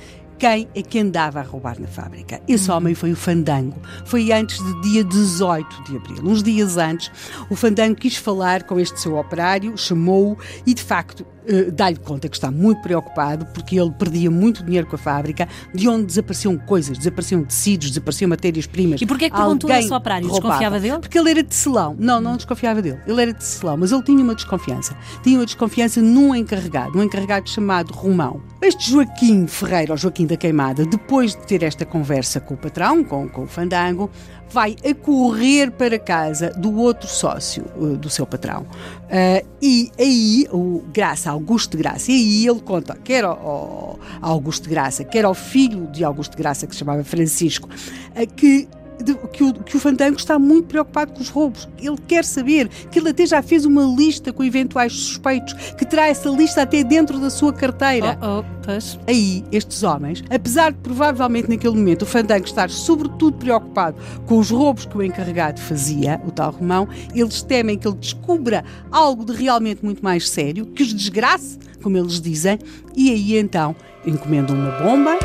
quem 0.43 0.69
é 0.75 0.83
que 0.83 0.99
andava 0.99 1.39
a 1.39 1.43
roubar 1.45 1.81
na 1.81 1.87
fábrica. 1.87 2.43
Esse 2.49 2.69
uhum. 2.69 2.77
homem 2.77 2.95
foi 2.97 3.13
o 3.13 3.17
Fandango. 3.17 3.81
Foi 4.05 4.33
antes 4.33 4.59
do 4.59 4.81
dia 4.81 5.05
18 5.05 5.85
de 5.85 5.97
abril. 5.97 6.25
Uns 6.25 6.43
dias 6.43 6.77
antes, 6.77 7.13
o 7.49 7.55
Fandango 7.55 7.95
quis 7.95 8.17
falar 8.17 8.65
com 8.65 8.81
este 8.81 8.99
seu 8.99 9.17
operário, 9.17 9.79
chamou-o 9.79 10.37
e, 10.67 10.75
de 10.75 10.83
facto, 10.83 11.25
dá-lhe 11.73 11.97
conta 11.97 12.29
que 12.29 12.37
está 12.37 12.51
muito 12.51 12.81
preocupado 12.83 13.47
porque 13.47 13.79
ele 13.79 13.91
perdia 13.91 14.31
muito 14.31 14.65
dinheiro 14.65 14.87
com 14.87 14.97
a 14.97 14.99
fábrica, 14.99 15.49
de 15.75 15.89
onde 15.89 16.07
desapareciam 16.07 16.57
coisas, 16.59 16.97
desapareciam 16.97 17.45
tecidos, 17.45 17.89
desapareciam 17.91 18.29
matérias-primas. 18.29 19.01
E 19.01 19.07
porquê 19.07 19.27
é 19.27 19.31
que 19.31 19.37
perguntou 19.37 19.71
a 19.71 19.83
sua 19.83 19.99
operário? 19.99 20.29
Desconfiava 20.29 20.81
dele? 20.81 20.99
Porque 20.99 21.19
ele 21.19 21.31
era 21.31 21.45
tecelão. 21.45 21.97
Não, 21.99 22.21
não 22.21 22.37
desconfiava 22.37 22.81
dele. 22.83 22.99
Ele 23.07 23.23
era 23.23 23.35
tecelão, 23.35 23.77
mas 23.77 23.93
ele 23.93 24.03
tinha 24.03 24.23
uma 24.23 24.35
desconfiança. 24.35 24.97
Tinha 25.23 25.39
uma 25.39 25.47
desconfiança 25.47 26.01
num 26.01 26.35
encarregado, 26.35 26.99
um 26.99 27.03
encarregado 27.03 27.49
chamado 27.49 27.93
Romão. 27.93 28.41
Este 28.61 28.91
Joaquim 28.91 29.47
Ferreira, 29.47 29.93
ou 29.93 29.97
Joaquim 29.97 30.27
da 30.27 30.37
Queimada, 30.37 30.85
depois 30.85 31.35
de 31.35 31.47
ter 31.47 31.63
esta 31.63 31.85
conversa 31.85 32.41
com 32.41 32.55
o 32.55 32.57
patrão, 32.57 33.03
com, 33.03 33.29
com 33.29 33.43
o 33.43 33.47
Fandango, 33.47 34.11
vai 34.53 34.77
a 34.85 34.95
correr 34.95 35.71
para 35.71 35.99
casa 35.99 36.51
do 36.51 36.77
outro 36.77 37.09
sócio 37.09 37.65
uh, 37.77 37.97
do 37.97 38.11
seu 38.11 38.27
patrão. 38.27 38.63
Uh, 38.63 39.47
e 39.61 39.91
aí, 39.99 40.47
o 40.53 40.83
Graça, 40.93 41.31
Augusto 41.31 41.77
de 41.77 41.83
Graça, 41.83 42.13
e 42.13 42.15
aí 42.15 42.47
ele 42.47 42.61
conta, 42.61 42.97
quer 43.03 43.25
ao, 43.25 43.99
ao 44.21 44.31
Augusto 44.33 44.65
de 44.65 44.71
Graça, 44.71 45.05
quer 45.05 45.25
ao 45.25 45.35
filho 45.35 45.87
de 45.87 46.05
Augusto 46.05 46.33
de 46.33 46.39
Graça, 46.39 46.67
que 46.67 46.75
se 46.75 46.81
chamava 46.81 47.03
Francisco, 47.03 47.69
uh, 47.69 48.35
que 48.35 48.69
de, 49.03 49.15
que, 49.15 49.43
o, 49.43 49.53
que 49.53 49.77
o 49.77 49.81
Fandango 49.81 50.17
está 50.17 50.39
muito 50.39 50.67
preocupado 50.69 51.13
com 51.13 51.21
os 51.21 51.29
roubos. 51.29 51.69
Ele 51.79 51.97
quer 52.07 52.25
saber, 52.25 52.69
que 52.91 52.99
ele 52.99 53.11
até 53.11 53.27
já 53.27 53.43
fez 53.43 53.65
uma 53.65 53.85
lista 53.85 54.33
com 54.33 54.43
eventuais 54.45 54.93
suspeitos, 54.93 55.53
que 55.77 55.85
terá 55.85 56.09
essa 56.09 56.29
lista 56.29 56.63
até 56.63 56.83
dentro 56.83 57.19
da 57.19 57.31
sua 57.31 57.53
carteira. 57.53 58.19
Oh, 58.23 58.41
oh, 58.41 58.45
pois. 58.65 58.99
Aí, 59.07 59.45
estes 59.53 59.83
homens, 59.83 60.23
apesar 60.31 60.73
de 60.73 60.79
provavelmente 60.79 61.49
naquele 61.49 61.75
momento 61.75 62.03
o 62.03 62.07
Fandango 62.07 62.45
estar 62.45 62.71
sobretudo 62.71 63.37
preocupado 63.37 63.97
com 64.27 64.39
os 64.39 64.51
roubos 64.51 64.87
que 64.87 64.97
o 64.97 65.03
encarregado 65.03 65.61
fazia, 65.61 66.21
o 66.27 66.31
tal 66.31 66.53
Romão, 66.53 66.89
eles 67.15 67.43
temem 67.43 67.79
que 67.79 67.87
ele 67.87 67.97
descubra 67.97 68.65
algo 68.91 69.25
de 69.25 69.33
realmente 69.33 69.85
muito 69.85 70.03
mais 70.03 70.29
sério, 70.29 70.67
que 70.67 70.83
os 70.83 70.95
desgrace, 70.95 71.59
como 71.83 71.97
eles 71.97 72.21
dizem, 72.21 72.59
e 72.97 73.11
aí 73.11 73.39
então 73.39 73.75
encomendam 74.07 74.57
uma 74.57 74.71
bomba 74.73 75.19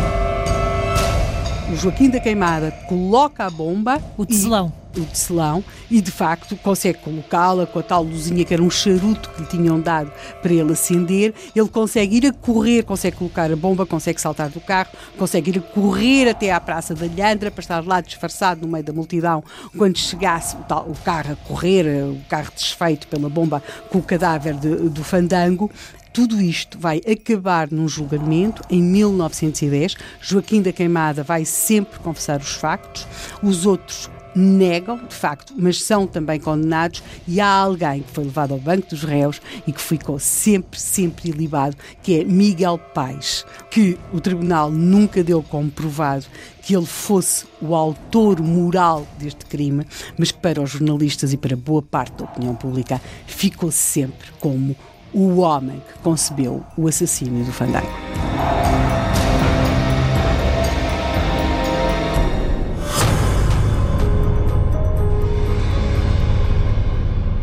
o 1.70 1.76
Joaquim 1.76 2.10
da 2.10 2.20
Queimada 2.20 2.72
coloca 2.88 3.46
a 3.46 3.50
bomba. 3.50 4.02
O 4.18 4.26
tecelão. 4.26 4.72
E, 4.96 5.00
o 5.02 5.06
tecelão, 5.06 5.64
e 5.92 6.02
de 6.02 6.10
facto 6.10 6.56
consegue 6.56 6.98
colocá-la 7.00 7.68
com 7.68 7.78
a 7.78 7.84
tal 7.84 8.02
luzinha 8.04 8.44
que 8.44 8.54
era 8.54 8.64
um 8.64 8.70
charuto 8.70 9.30
que 9.30 9.42
lhe 9.42 9.48
tinham 9.48 9.80
dado 9.80 10.12
para 10.42 10.52
ele 10.52 10.72
acender. 10.72 11.34
Ele 11.56 11.68
consegue 11.68 12.18
ir 12.18 12.26
a 12.28 12.34
correr, 12.34 12.84
consegue 12.84 13.18
colocar 13.18 13.52
a 13.52 13.56
bomba, 13.56 13.86
consegue 13.86 14.20
saltar 14.20 14.50
do 14.50 14.62
carro, 14.62 14.90
consegue 15.18 15.52
ir 15.52 15.60
a 15.60 15.62
correr 15.62 16.30
até 16.30 16.52
à 16.52 16.60
Praça 16.60 16.96
da 16.96 17.06
Lhandra 17.06 17.52
para 17.52 17.62
estar 17.62 17.86
lá 17.86 18.02
disfarçado 18.02 18.62
no 18.62 18.72
meio 18.72 18.84
da 18.84 18.94
multidão 18.94 19.44
quando 19.78 19.98
chegasse 19.98 20.56
o, 20.56 20.60
tal, 20.60 20.88
o 20.90 20.96
carro 21.04 21.34
a 21.34 21.48
correr, 21.48 22.04
o 22.04 22.18
carro 22.30 22.52
desfeito 22.56 23.08
pela 23.08 23.30
bomba 23.30 23.62
com 23.90 24.00
o 24.00 24.04
cadáver 24.04 24.56
de, 24.56 24.90
do 24.90 25.04
fandango 25.04 25.70
tudo 26.18 26.42
isto 26.42 26.80
vai 26.80 27.00
acabar 27.08 27.70
num 27.70 27.88
julgamento 27.88 28.64
em 28.72 28.82
1910. 28.82 29.96
Joaquim 30.20 30.64
da 30.64 30.72
Queimada 30.72 31.22
vai 31.22 31.46
sempre 31.46 32.00
confessar 32.00 32.42
os 32.42 32.54
factos, 32.54 33.06
os 33.44 33.68
outros 33.68 34.10
negam, 34.36 34.98
de 34.98 35.14
facto, 35.14 35.54
mas 35.56 35.80
são 35.80 36.08
também 36.08 36.40
condenados 36.40 37.04
e 37.28 37.40
há 37.40 37.48
alguém 37.48 38.02
que 38.02 38.12
foi 38.12 38.24
levado 38.24 38.56
ao 38.56 38.60
banco 38.60 38.90
dos 38.90 39.04
réus 39.04 39.40
e 39.68 39.72
que 39.72 39.80
ficou 39.80 40.18
sempre, 40.18 40.80
sempre 40.80 41.30
ilibado, 41.30 41.78
que 42.02 42.20
é 42.20 42.24
Miguel 42.24 42.80
Paes, 42.80 43.46
que 43.70 43.96
o 44.12 44.20
tribunal 44.20 44.72
nunca 44.72 45.24
deu 45.24 45.44
como 45.44 45.70
provado 45.70 46.26
que 46.64 46.76
ele 46.76 46.88
fosse 46.88 47.46
o 47.62 47.76
autor 47.76 48.42
moral 48.42 49.08
deste 49.20 49.46
crime, 49.46 49.86
mas 50.18 50.32
que 50.32 50.40
para 50.40 50.64
os 50.64 50.72
jornalistas 50.72 51.32
e 51.32 51.38
para 51.38 51.56
boa 51.56 51.84
parte 51.84 52.18
da 52.18 52.26
opinião 52.26 52.56
pública 52.56 53.00
ficou 53.28 53.70
sempre 53.70 54.32
como 54.40 54.76
o 55.14 55.38
homem 55.38 55.80
que 55.80 56.00
concebeu 56.00 56.66
o 56.78 56.88
assassínio 56.88 57.46
do 57.46 57.52
Fandango. 57.52 57.88